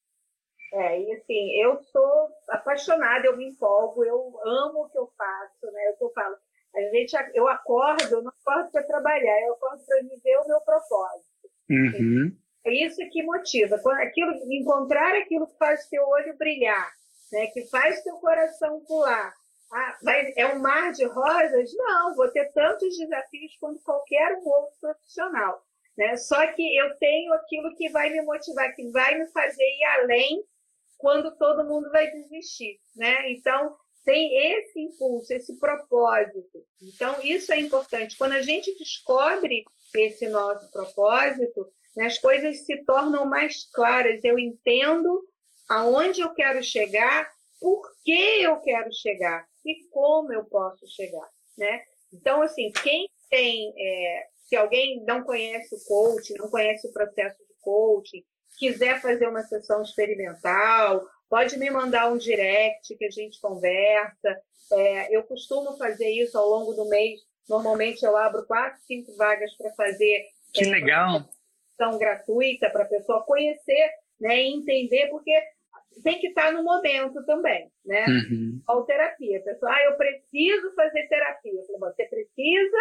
[0.73, 5.71] É, e assim, eu sou apaixonada, eu me empolgo, eu amo o que eu faço,
[5.71, 5.87] né?
[5.87, 6.35] Eu, eu falo,
[6.75, 10.59] a gente, eu acordo, eu não acordo para trabalhar, eu acordo para viver o meu
[10.61, 11.25] propósito.
[11.69, 12.37] Uhum.
[12.65, 13.75] É isso que motiva.
[14.01, 16.91] Aquilo, encontrar aquilo que faz teu olho brilhar,
[17.31, 17.47] né?
[17.47, 19.33] que faz teu coração pular.
[19.71, 21.71] Ah, vai, é um mar de rosas?
[21.75, 25.61] Não, vou ter tantos desafios quanto qualquer um outro profissional.
[25.97, 26.15] Né?
[26.17, 30.43] Só que eu tenho aquilo que vai me motivar, que vai me fazer ir além
[30.97, 32.79] quando todo mundo vai desistir.
[32.95, 33.31] Né?
[33.31, 36.63] Então, tem esse impulso, esse propósito.
[36.81, 38.17] Então, isso é importante.
[38.17, 44.23] Quando a gente descobre esse nosso propósito, né, as coisas se tornam mais claras.
[44.23, 45.27] Eu entendo
[45.67, 51.27] aonde eu quero chegar, por que eu quero chegar e como eu posso chegar.
[51.57, 51.81] Né?
[52.13, 57.37] Então, assim, quem tem, é, se alguém não conhece o coaching, não conhece o processo
[57.39, 58.23] de coaching,
[58.57, 64.41] quiser fazer uma sessão experimental, pode me mandar um direct que a gente conversa.
[64.71, 67.19] É, eu costumo fazer isso ao longo do mês.
[67.49, 70.25] Normalmente eu abro quatro, cinco vagas para fazer.
[70.53, 71.27] Que é, legal!
[71.77, 73.89] São gratuita para a pessoa conhecer
[74.19, 75.31] né, e entender, porque
[76.03, 78.05] tem que estar no momento também, né?
[78.07, 78.61] Uhum.
[78.67, 79.39] Ou terapia.
[79.39, 81.53] A pessoa, ah, eu preciso fazer terapia.
[81.53, 82.77] Eu falei, você precisa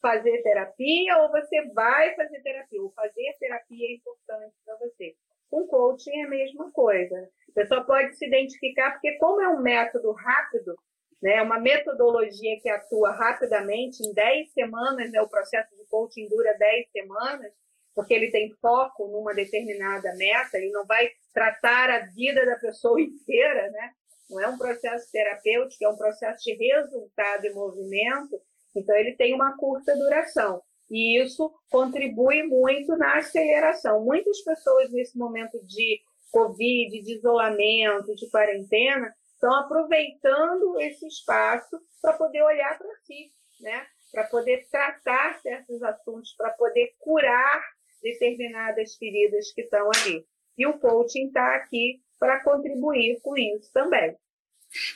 [0.00, 2.82] fazer terapia ou você vai fazer terapia?
[2.82, 5.14] Ou fazer terapia é importante para você.
[5.50, 7.16] Com coaching é a mesma coisa.
[7.50, 10.74] A pessoa pode se identificar, porque como é um método rápido,
[11.22, 16.52] né, uma metodologia que atua rapidamente, em 10 semanas, né, o processo de coaching dura
[16.58, 17.52] 10 semanas,
[17.96, 23.00] porque ele tem foco numa determinada meta, ele não vai tratar a vida da pessoa
[23.00, 23.90] inteira, né?
[24.28, 28.38] Não é um processo terapêutico, é um processo de resultado e movimento,
[28.74, 30.60] então ele tem uma curta duração.
[30.90, 34.04] E isso contribui muito na aceleração.
[34.04, 42.12] Muitas pessoas, nesse momento de Covid, de isolamento, de quarentena, estão aproveitando esse espaço para
[42.12, 43.86] poder olhar para si, né?
[44.12, 47.62] para poder tratar certos assuntos, para poder curar
[48.06, 50.24] determinadas feridas que estão ali.
[50.56, 54.14] E o coaching está aqui para contribuir com isso também.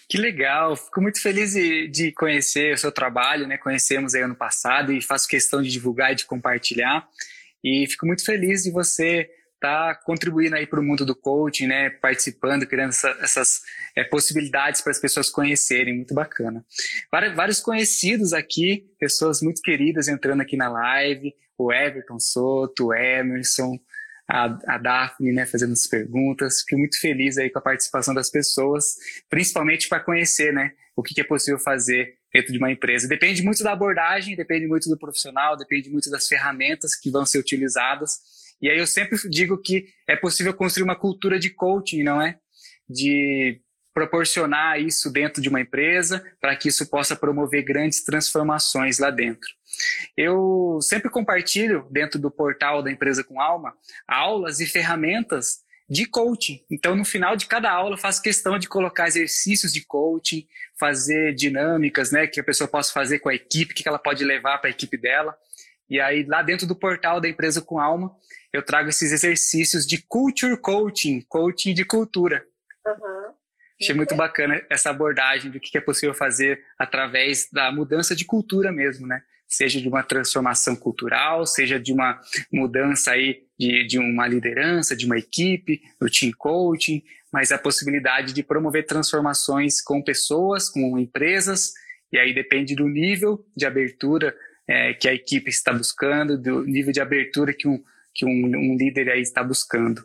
[0.09, 3.57] Que legal, fico muito feliz de, conhecer o seu trabalho, né?
[3.57, 7.09] Conhecemos aí ano passado e faço questão de divulgar e de compartilhar.
[7.63, 11.67] E fico muito feliz de você estar tá contribuindo aí para o mundo do coaching,
[11.67, 11.91] né?
[11.91, 13.63] Participando, criando essa, essas
[13.95, 16.65] é, possibilidades para as pessoas conhecerem, muito bacana.
[17.11, 21.35] Vários conhecidos aqui, pessoas muito queridas entrando aqui na live,
[21.65, 23.79] o Everton Soto, o Emerson,
[24.29, 26.63] a, a Daphne, né, fazendo as perguntas.
[26.63, 28.97] Fico muito feliz aí com a participação das pessoas,
[29.29, 33.09] principalmente para conhecer, né, o que, que é possível fazer dentro de uma empresa.
[33.09, 37.39] Depende muito da abordagem, depende muito do profissional, depende muito das ferramentas que vão ser
[37.39, 38.21] utilizadas.
[38.63, 42.39] E aí eu sempre digo que é possível construir uma cultura de coaching, não é?
[42.89, 43.61] De
[43.93, 49.49] proporcionar isso dentro de uma empresa para que isso possa promover grandes transformações lá dentro.
[50.17, 53.75] Eu sempre compartilho dentro do portal da Empresa com Alma
[54.07, 56.65] aulas e ferramentas de coaching.
[56.71, 60.47] Então, no final de cada aula, eu faço questão de colocar exercícios de coaching,
[60.79, 64.59] fazer dinâmicas, né, que a pessoa possa fazer com a equipe, que ela pode levar
[64.59, 65.37] para a equipe dela.
[65.89, 68.15] E aí, lá dentro do portal da Empresa com Alma,
[68.53, 72.45] eu trago esses exercícios de culture coaching, coaching de cultura.
[72.87, 73.35] Uhum.
[73.81, 78.71] Achei muito bacana essa abordagem do que é possível fazer através da mudança de cultura
[78.71, 79.23] mesmo, né?
[79.49, 82.21] Seja de uma transformação cultural, seja de uma
[82.53, 87.03] mudança aí de, de uma liderança, de uma equipe, do team coaching,
[87.33, 91.73] mas a possibilidade de promover transformações com pessoas, com empresas,
[92.13, 94.37] e aí depende do nível de abertura
[94.69, 97.83] é, que a equipe está buscando, do nível de abertura que um,
[98.15, 100.05] que um, um líder aí está buscando.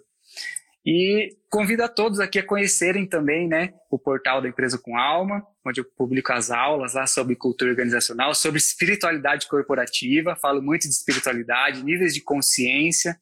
[0.85, 5.43] E convido a todos aqui a conhecerem também né, o portal da Empresa com Alma,
[5.65, 10.93] onde eu publico as aulas lá sobre cultura organizacional, sobre espiritualidade corporativa, falo muito de
[10.93, 13.19] espiritualidade, níveis de consciência.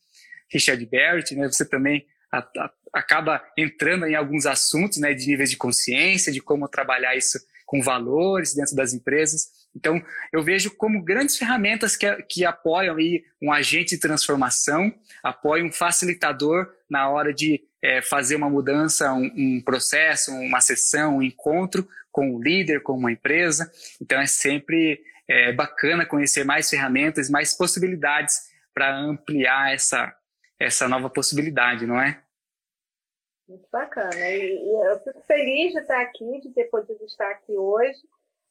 [0.52, 5.50] Richard Barrett, né, você também a, a, acaba entrando em alguns assuntos né, de níveis
[5.50, 9.48] de consciência, de como trabalhar isso com valores dentro das empresas.
[9.76, 10.02] Então,
[10.32, 14.94] eu vejo como grandes ferramentas que, que apoiam aí um agente de transformação,
[15.24, 21.18] apoiam um facilitador na hora de é, fazer uma mudança, um, um, processo, uma sessão,
[21.18, 23.72] um encontro com o líder, com uma empresa.
[24.00, 30.16] Então, é sempre é, bacana conhecer mais ferramentas, mais possibilidades para ampliar essa,
[30.60, 32.22] essa nova possibilidade, não é?
[33.48, 34.16] Muito bacana.
[34.16, 38.00] E, e eu fico feliz de estar aqui, de ter podido estar aqui hoje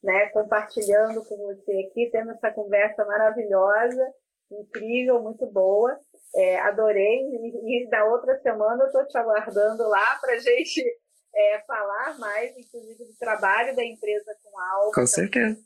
[0.03, 4.13] né, compartilhando com você aqui, tendo essa conversa maravilhosa,
[4.51, 5.97] incrível, muito boa.
[6.35, 7.21] É, adorei.
[7.29, 10.83] E, e da outra semana eu estou te aguardando lá para a gente
[11.33, 14.91] é, falar mais, inclusive, do trabalho da empresa com alma.
[14.93, 15.57] Com certeza.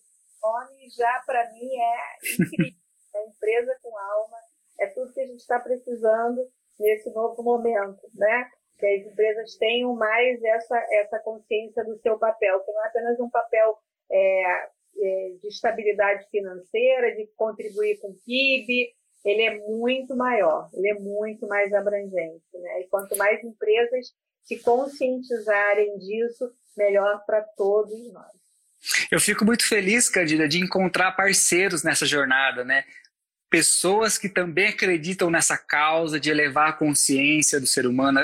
[0.44, 2.78] O nome já, para mim, é incrível.
[3.16, 4.38] a empresa com alma
[4.80, 6.48] é tudo que a gente está precisando
[6.80, 8.48] nesse novo momento, né?
[8.78, 13.20] Que as empresas tenham mais essa, essa consciência do seu papel, que não é apenas
[13.20, 13.80] um papel
[14.12, 18.94] é, é, de estabilidade financeira, de contribuir com o PIB,
[19.26, 22.46] ele é muito maior, ele é muito mais abrangente.
[22.54, 22.82] Né?
[22.82, 28.32] E quanto mais empresas se conscientizarem disso, melhor para todos nós.
[29.12, 32.86] Eu fico muito feliz, Candida, de encontrar parceiros nessa jornada, né?
[33.50, 38.20] pessoas que também acreditam nessa causa de elevar a consciência do ser humano,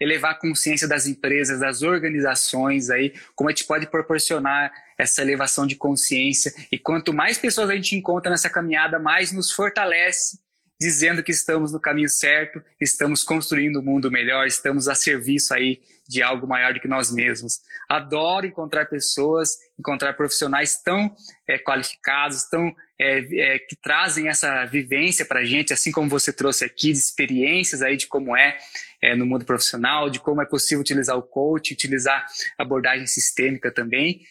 [0.00, 5.66] elevar a consciência das empresas, das organizações aí, como a gente pode proporcionar essa elevação
[5.66, 10.38] de consciência e quanto mais pessoas a gente encontra nessa caminhada, mais nos fortalece
[10.80, 15.80] dizendo que estamos no caminho certo, estamos construindo um mundo melhor, estamos a serviço aí
[16.08, 17.60] de algo maior do que nós mesmos.
[17.88, 21.14] Adoro encontrar pessoas, encontrar profissionais tão
[21.48, 26.32] é, qualificados, tão é, é, que trazem essa vivência para a gente, assim como você
[26.32, 28.56] trouxe aqui, de experiências aí de como é,
[29.16, 32.24] no mundo profissional, de como é possível utilizar o coach, utilizar
[32.56, 34.22] abordagem sistêmica também.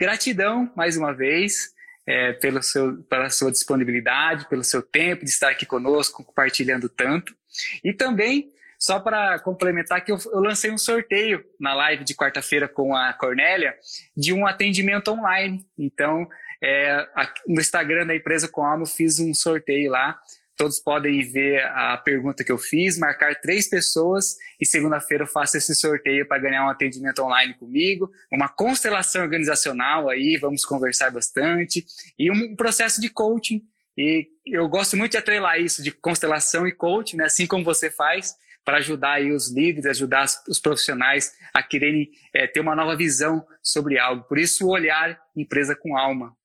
[0.00, 1.74] Gratidão mais uma vez
[2.06, 7.36] é, pelo seu, pela sua disponibilidade, pelo seu tempo de estar aqui conosco, compartilhando tanto.
[7.84, 12.66] E também, só para complementar, que eu, eu, lancei um sorteio na live de quarta-feira
[12.66, 13.76] com a Cornélia
[14.16, 15.66] de um atendimento online.
[15.78, 16.26] Então,
[16.62, 17.06] é,
[17.46, 20.18] no Instagram da empresa com alma, eu fiz um sorteio lá
[20.60, 25.56] Todos podem ver a pergunta que eu fiz, marcar três pessoas e segunda-feira eu faço
[25.56, 31.82] esse sorteio para ganhar um atendimento online comigo, uma constelação organizacional aí, vamos conversar bastante
[32.18, 33.62] e um processo de coaching.
[33.96, 37.90] E eu gosto muito de atrelar isso de constelação e coaching, né, assim como você
[37.90, 42.94] faz, para ajudar aí os líderes, ajudar os profissionais a quererem é, ter uma nova
[42.94, 44.24] visão sobre algo.
[44.24, 46.36] Por isso, o olhar empresa com alma.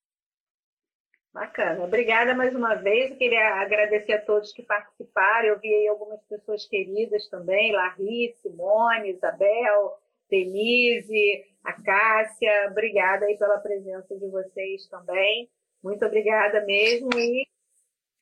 [1.35, 1.83] Bacana.
[1.83, 3.11] Obrigada mais uma vez.
[3.11, 5.49] Eu queria agradecer a todos que participaram.
[5.49, 9.97] Eu vi aí algumas pessoas queridas também, Larry, Simone, Isabel,
[10.29, 12.69] Denise, a Cássia.
[12.71, 15.49] Obrigada aí pela presença de vocês também.
[15.83, 17.09] Muito obrigada mesmo.
[17.19, 17.45] E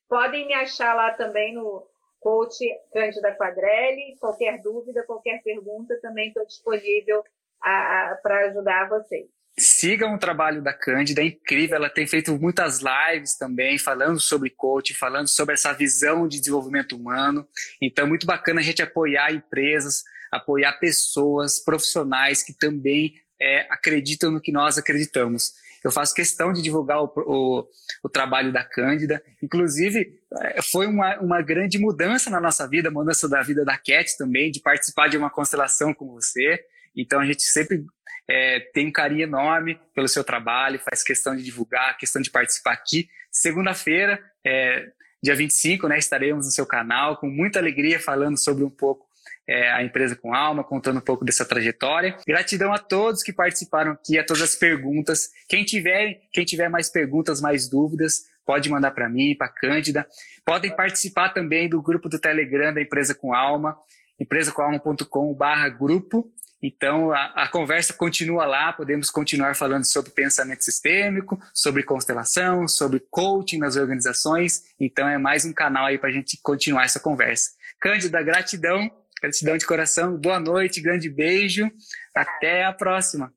[0.08, 1.86] podem me achar lá também no
[2.18, 4.16] coach Cândida Quadrelli.
[4.18, 7.22] Qualquer dúvida, qualquer pergunta, também estou disponível
[7.60, 9.28] para ajudar vocês.
[9.56, 11.76] Sigam o trabalho da Cândida, é incrível.
[11.76, 16.96] Ela tem feito muitas lives também, falando sobre coaching, falando sobre essa visão de desenvolvimento
[16.96, 17.46] humano.
[17.80, 20.02] Então, é muito bacana a gente apoiar empresas,
[20.32, 25.52] apoiar pessoas, profissionais que também é, acreditam no que nós acreditamos.
[25.84, 27.68] Eu faço questão de divulgar o, o,
[28.02, 29.22] o trabalho da Cândida.
[29.40, 34.16] Inclusive, é, foi uma, uma grande mudança na nossa vida, mudança da vida da Cat
[34.18, 36.58] também, de participar de uma constelação com você.
[36.96, 37.84] Então, a gente sempre
[38.28, 42.72] é, tem um carinho enorme pelo seu trabalho, faz questão de divulgar, questão de participar
[42.72, 43.08] aqui.
[43.30, 44.88] Segunda-feira, é,
[45.22, 49.06] dia 25, né, estaremos no seu canal com muita alegria falando sobre um pouco
[49.46, 52.16] é, a empresa com alma, contando um pouco dessa trajetória.
[52.26, 55.30] Gratidão a todos que participaram aqui, a todas as perguntas.
[55.48, 60.06] Quem tiver, quem tiver mais perguntas, mais dúvidas, pode mandar para mim, para Cândida.
[60.44, 63.76] Podem participar também do grupo do Telegram da Empresa com Alma,
[64.18, 66.32] empresacomalma.com/grupo.
[66.62, 73.00] Então, a, a, conversa continua lá, podemos continuar falando sobre pensamento sistêmico, sobre constelação, sobre
[73.10, 74.62] coaching nas organizações.
[74.80, 77.50] Então, é mais um canal aí para a gente continuar essa conversa.
[77.78, 78.90] Cândida, gratidão,
[79.20, 81.70] gratidão de coração, boa noite, grande beijo,
[82.14, 83.32] até a próxima.